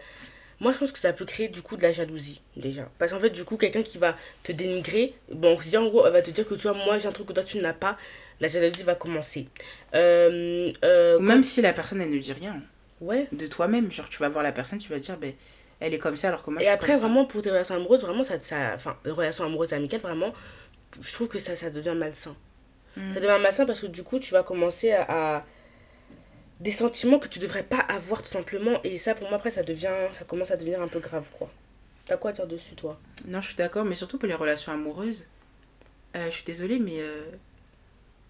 [0.61, 2.89] Moi je pense que ça peut créer du coup de la jalousie déjà.
[2.99, 6.13] Parce qu'en fait du coup quelqu'un qui va te dénigrer, bon si en gros elle
[6.13, 7.97] va te dire que tu vois moi j'ai un truc que toi tu n'as pas,
[8.41, 9.49] la jalousie va commencer.
[9.95, 12.63] Euh, euh, même si la personne, elle ne dit rien
[13.01, 13.29] Ouais.
[13.33, 13.91] de toi-même.
[13.91, 15.33] Genre, tu vas voir la personne, tu vas dire, ben,
[15.81, 17.07] elle est comme ça alors que moi, je Et suis après, comme ça.
[17.07, 20.33] vraiment, pour tes relations amoureuses, vraiment, ça, ça, enfin, relations amoureuses et amicales, vraiment,
[21.01, 22.35] je trouve que ça, ça devient malsain.
[22.97, 23.15] Mm.
[23.15, 25.45] Ça devient malsain parce que du coup, tu vas commencer à, à-
[26.61, 28.81] des sentiments que tu devrais pas avoir tout simplement.
[28.83, 31.51] Et ça, pour moi, après, ça devient, ça commence à devenir un peu grave, quoi.
[32.07, 32.99] T'as quoi à dire dessus, toi?
[33.29, 35.27] Non, je suis d'accord, mais surtout pour les relations amoureuses,
[36.17, 37.25] euh, je suis désolée, mais euh,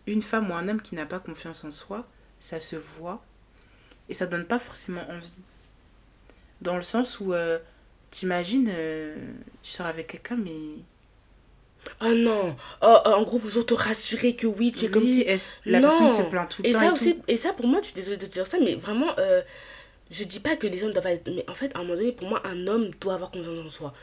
[0.07, 2.07] une femme ou un homme qui n'a pas confiance en soi,
[2.41, 3.25] ça se voit
[4.09, 5.33] et ça donne pas forcément envie.
[6.61, 7.59] Dans le sens où, euh,
[8.11, 9.17] t'imagines, euh,
[9.63, 10.53] tu sors avec quelqu'un, mais.
[12.01, 15.21] Oh non oh, En gros, vous te rassurer que oui, tu es comme Oui, si...
[15.23, 15.89] est-ce- la Non.
[15.89, 16.81] personne se plaint tout le Et temps.
[16.81, 17.23] ça et aussi, tout.
[17.29, 19.43] et ça pour moi, je suis désolée de te dire ça, mais vraiment, euh,
[20.11, 21.29] je dis pas que les hommes doivent être.
[21.31, 23.71] Mais en fait, à un moment donné, pour moi, un homme doit avoir confiance en
[23.71, 23.95] soi.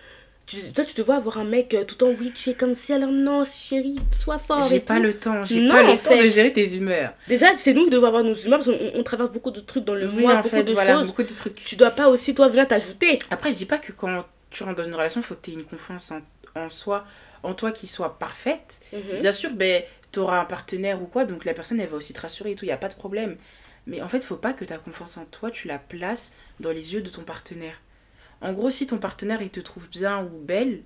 [0.46, 2.54] Tu, toi, tu te vois avoir un mec euh, tout le temps, oui, tu es
[2.54, 4.68] comme si, alors non, chérie, sois fort.
[4.70, 5.04] J'ai pas tout.
[5.04, 7.14] le temps, j'ai pas le temps de gérer tes humeurs.
[7.30, 9.86] Déjà, c'est nous qui devons avoir nos humeurs parce qu'on on traverse beaucoup de trucs
[9.86, 11.08] dans le Oui, mois, en beaucoup fait, de voilà, choses.
[11.08, 11.56] beaucoup de trucs.
[11.56, 13.20] Tu dois pas aussi, toi, venir t'ajouter.
[13.32, 15.52] Après, je dis pas que quand tu rentres dans une relation, il faut que tu
[15.52, 16.20] aies une confiance en,
[16.60, 17.06] en soi,
[17.42, 18.82] en toi qui soit parfaite.
[18.92, 19.20] Mhm.
[19.20, 19.82] Bien sûr, ben,
[20.12, 22.56] tu auras un partenaire ou quoi, donc la personne, elle va aussi te rassurer et
[22.56, 23.38] tout, il n'y a pas de problème.
[23.88, 26.94] Mais en fait, faut pas que ta confiance en toi, tu la places dans les
[26.94, 27.80] yeux de ton partenaire.
[28.42, 30.82] En gros, si ton partenaire, il te trouve bien ou belle,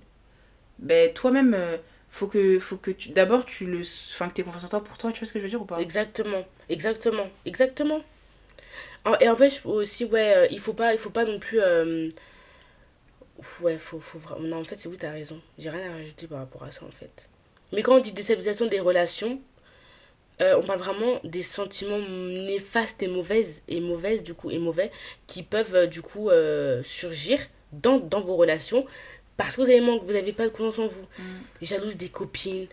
[0.78, 1.78] ben, toi-même, euh,
[2.10, 3.10] faut que, faut que tu...
[3.10, 3.80] D'abord, tu le...
[3.80, 5.50] Enfin, que tu aies confiance en toi pour toi, tu vois ce que je veux
[5.50, 5.80] dire ou pas?
[5.80, 8.02] Exactement, exactement, exactement.
[9.04, 11.60] En- Et en fait, aussi, ouais, euh, il faut pas, il faut pas non plus.
[11.60, 12.08] euh,
[13.60, 14.46] Ouais, faut, faut vraiment.
[14.46, 15.40] Non, en fait, c'est oui, t'as raison.
[15.58, 17.28] J'ai rien à rajouter par rapport à ça, en fait.
[17.72, 19.40] Mais quand on dit déstabilisation des relations,
[20.40, 24.90] euh, on parle vraiment des sentiments néfastes et mauvaises, et mauvaises, du coup, et mauvais,
[25.26, 27.38] qui peuvent, euh, du coup, euh, surgir
[27.72, 28.86] dans, dans vos relations
[29.36, 31.06] parce que vous avez manque, vous n'avez pas de confiance en vous.
[31.62, 32.66] Jalouse des copines,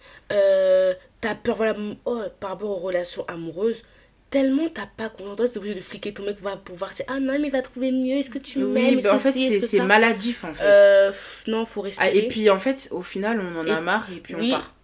[1.22, 3.84] t'as peur, voilà, oh, par rapport aux relations amoureuses,
[4.32, 7.04] tellement t'as pas confiance toi t'es obligé de fliquer ton mec pour, pour voir si
[7.08, 9.32] ah non mais il va trouver mieux est-ce que tu m'aimes Oui, bah, en fait,
[9.32, 10.64] c'est ça maladif en fait.
[10.64, 11.12] Euh,
[11.48, 14.08] non faut Ah, respirer et puis en fait, au final, on en a Et- marre
[14.12, 14.50] et puis oui.
[14.52, 14.75] on part.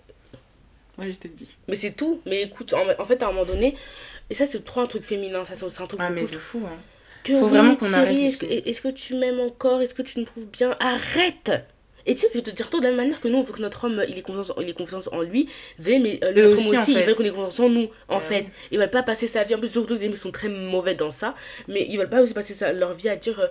[1.01, 1.47] Ouais, je te dis.
[1.67, 2.21] mais c'est tout.
[2.25, 3.75] Mais écoute en, en fait à un moment donné
[4.29, 6.27] et ça c'est trop un truc féminin ça c'est c'est un truc Ah, mais de
[6.27, 6.77] fou, hein.
[7.23, 9.81] que Faut oui, vraiment qu'on arrête est-ce que, tu m'aimes encore?
[9.81, 10.75] Est-ce que tu me trouves bien?
[10.79, 11.51] Arrête!
[12.07, 13.37] Et tu sais que je vais te dire toi de la même manière que nous
[13.37, 15.47] on veut que notre homme il ait confiance, il ait confiance en lui.
[15.77, 17.03] Zé, mais euh, notre aussi, homme en aussi il fait.
[17.03, 18.21] veut qu'on ait confiance en nous en Ouais.
[18.21, 18.45] fait.
[18.71, 19.53] ils veulent pas passer sa vie.
[19.53, 21.35] En plus surtout les mecs sont très mauvais dans ça.
[21.67, 23.47] Mais ils veulent pas aussi passer sa- leur vie à dire euh,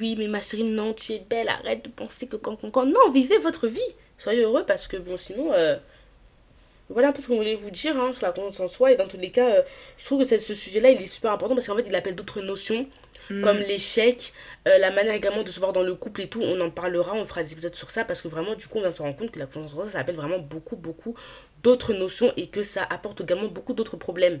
[0.00, 2.84] oui mais ma chérie non tu es belle arrête de penser que quand quand quand.
[2.84, 3.80] Non vivez votre vie.
[4.18, 5.76] Soyez heureux parce que bon sinon euh,
[6.88, 8.96] voilà un peu ce qu'on voulait vous dire hein, sur la confiance en soi et
[8.96, 9.62] dans tous les cas euh,
[9.98, 11.94] je trouve que ce, ce sujet là il est super important parce qu'en fait il
[11.94, 12.86] appelle d'autres notions
[13.30, 13.42] Mm.
[13.42, 14.32] comme l'échec,
[14.68, 17.14] euh, la manière également de se voir dans le couple et tout, on en parlera,
[17.14, 19.02] on fera des épisodes sur ça parce que vraiment du coup on vient de se
[19.02, 21.14] rendre compte que la confiance en soi ça appelle vraiment beaucoup beaucoup
[21.62, 24.40] d'autres notions et que ça apporte également beaucoup d'autres problèmes.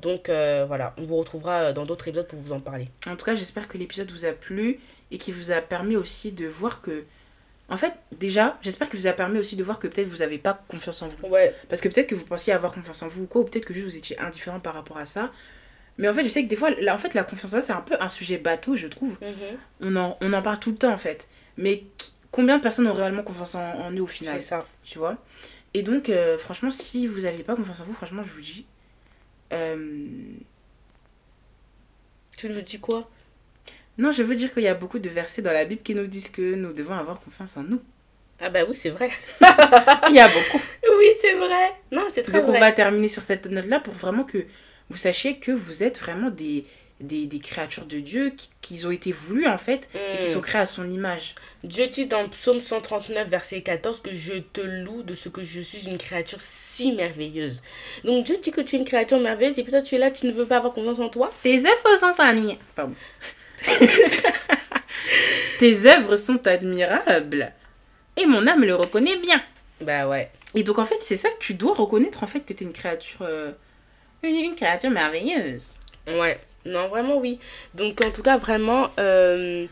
[0.00, 2.88] Donc euh, voilà, on vous retrouvera dans d'autres épisodes pour vous en parler.
[3.06, 4.80] En tout cas, j'espère que l'épisode vous a plu
[5.12, 7.04] et qui vous a permis aussi de voir que.
[7.68, 10.38] En fait, déjà, j'espère qu'il vous a permis aussi de voir que peut-être vous n'avez
[10.38, 11.28] pas confiance en vous.
[11.28, 13.64] Ouais, Parce que peut-être que vous pensiez avoir confiance en vous ou quoi, ou peut-être
[13.64, 15.32] que juste vous étiez indifférent par rapport à ça.
[15.96, 17.72] Mais en fait, je sais que des fois, là, en fait, la confiance en c'est
[17.72, 19.16] un peu un sujet bateau, je trouve.
[19.22, 21.28] mhm, On en, on en parle tout le temps, en fait.
[21.56, 24.66] Mais qui- combien de personnes ont réellement confiance en, en eux au final c'est ça.
[24.82, 25.16] Tu vois?
[25.72, 28.66] Et donc, euh, franchement, si vous n'aviez pas confiance en vous, franchement, je vous dis.
[29.52, 30.06] euh,
[32.36, 33.08] Tu nous dis quoi?
[33.98, 36.06] Non, je veux dire qu'il y a beaucoup de versets dans la Bible qui nous
[36.06, 37.80] disent que nous devons avoir confiance en nous.
[38.40, 39.08] Ah bah oui, c'est vrai.
[40.08, 40.60] Il y a beaucoup.
[40.98, 41.72] oui, c'est vrai.
[41.92, 44.44] Non, c'est très Donc, on va terminer sur cette note-là pour vraiment que
[44.90, 46.66] vous sachiez que vous êtes vraiment des,
[47.00, 50.28] des, des créatures de Dieu qui, qui ont été voulues, en fait, et qui Mm.
[50.34, 51.36] sont créées à son image.
[51.62, 55.60] Dieu dit dans Psaume 139, verset 14, que je te loue de ce que je
[55.60, 57.62] suis une créature si merveilleuse.
[58.02, 60.10] Donc Dieu dit que tu es une créature merveilleuse et puis toi tu es là,
[60.10, 61.32] tu ne veux pas avoir confiance en toi?
[61.44, 62.10] Tes œuvres sont.
[62.74, 62.94] Pardon.
[65.58, 67.52] Tes œuvres sont admirables.
[68.16, 69.42] Et mon âme le reconnaît bien.
[69.80, 70.30] Bah ouais.
[70.54, 72.72] Et donc, en fait, c'est ça que tu dois reconnaître, en fait, que t'es une
[72.72, 73.22] créature...
[73.22, 73.52] euh,
[74.22, 75.74] une, une créature merveilleuse.
[76.06, 76.38] Ouais.
[76.64, 77.38] Non, vraiment oui.
[77.74, 79.66] Donc en tout cas, vraiment, euh,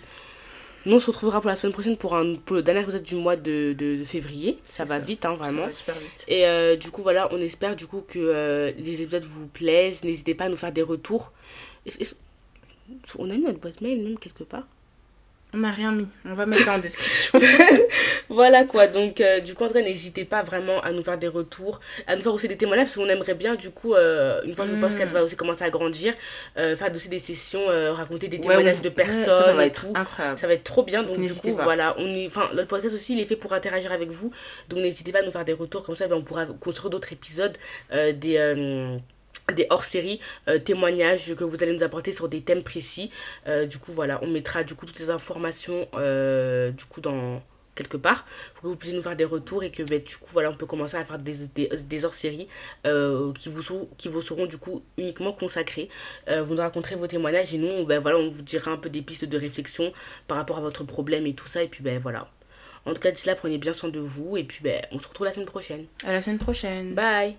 [0.84, 3.14] nous on se retrouvera pour la semaine prochaine pour, un, pour le dernier épisode du
[3.14, 4.59] mois de, de, de février.
[4.68, 5.01] Ça va ça.
[5.01, 5.62] vite, hein, vraiment.
[5.62, 6.24] Ça va super vite.
[6.28, 10.05] Et euh, du coup, voilà, on espère du coup que euh, les épisodes vous plaisent.
[10.05, 11.32] N'hésitez pas à nous faire des retours.
[13.18, 14.64] On a mis notre boîte mail même quelque part
[15.55, 16.09] On n'a rien mis.
[16.24, 17.41] On va mettre ça en description.
[18.28, 21.18] Voilà quoi, donc euh, du coup en tout cas n'hésitez pas vraiment à nous faire
[21.18, 24.41] des retours, à nous faire aussi des témoignages parce qu'on aimerait bien du coup, euh,
[24.45, 26.14] une fois que le podcast va aussi commencer à grandir,
[26.57, 27.61] euh, faire aussi des sessions,
[27.93, 29.93] raconter des témoignages de personnes Ça, ça va et être tout.
[29.95, 30.39] incroyable.
[30.39, 31.64] Ça va être trop bien, donc, Donc, du coup pas.
[31.64, 34.33] voilà, on est, enfin notre podcast aussi il est fait pour interagir avec vous,
[34.70, 37.12] donc n'hésitez pas à nous faire des retours comme ça, ben, on pourra construire d'autres
[37.12, 37.59] épisodes,
[37.93, 38.99] des...
[39.55, 43.11] des hors-séries, euh, témoignages que vous allez nous apporter sur des thèmes précis.
[43.47, 47.43] Euh, du coup, voilà, on mettra du coup toutes les informations euh, du coup dans
[47.74, 50.28] quelque part pour que vous puissiez nous faire des retours et que ben, du coup
[50.30, 52.47] voilà on peut commencer à faire des, des, des hors-séries
[52.84, 55.88] qui, vous sont, qui vous seront du coup uniquement consacrés
[56.28, 58.90] Euh, vous nous raconterez vos témoignages et nous ben, voilà on vous dira un peu
[58.90, 59.90] des pistes de réflexion
[60.28, 61.62] par rapport à votre problème et tout ça.
[61.62, 62.28] Et puis ben voilà.
[62.84, 65.09] En tout cas d'ici là prenez bien soin de vous et puis ben on se
[65.09, 65.86] retrouve la semaine prochaine.
[66.05, 66.95] À la semaine prochaine.
[66.95, 67.36] bye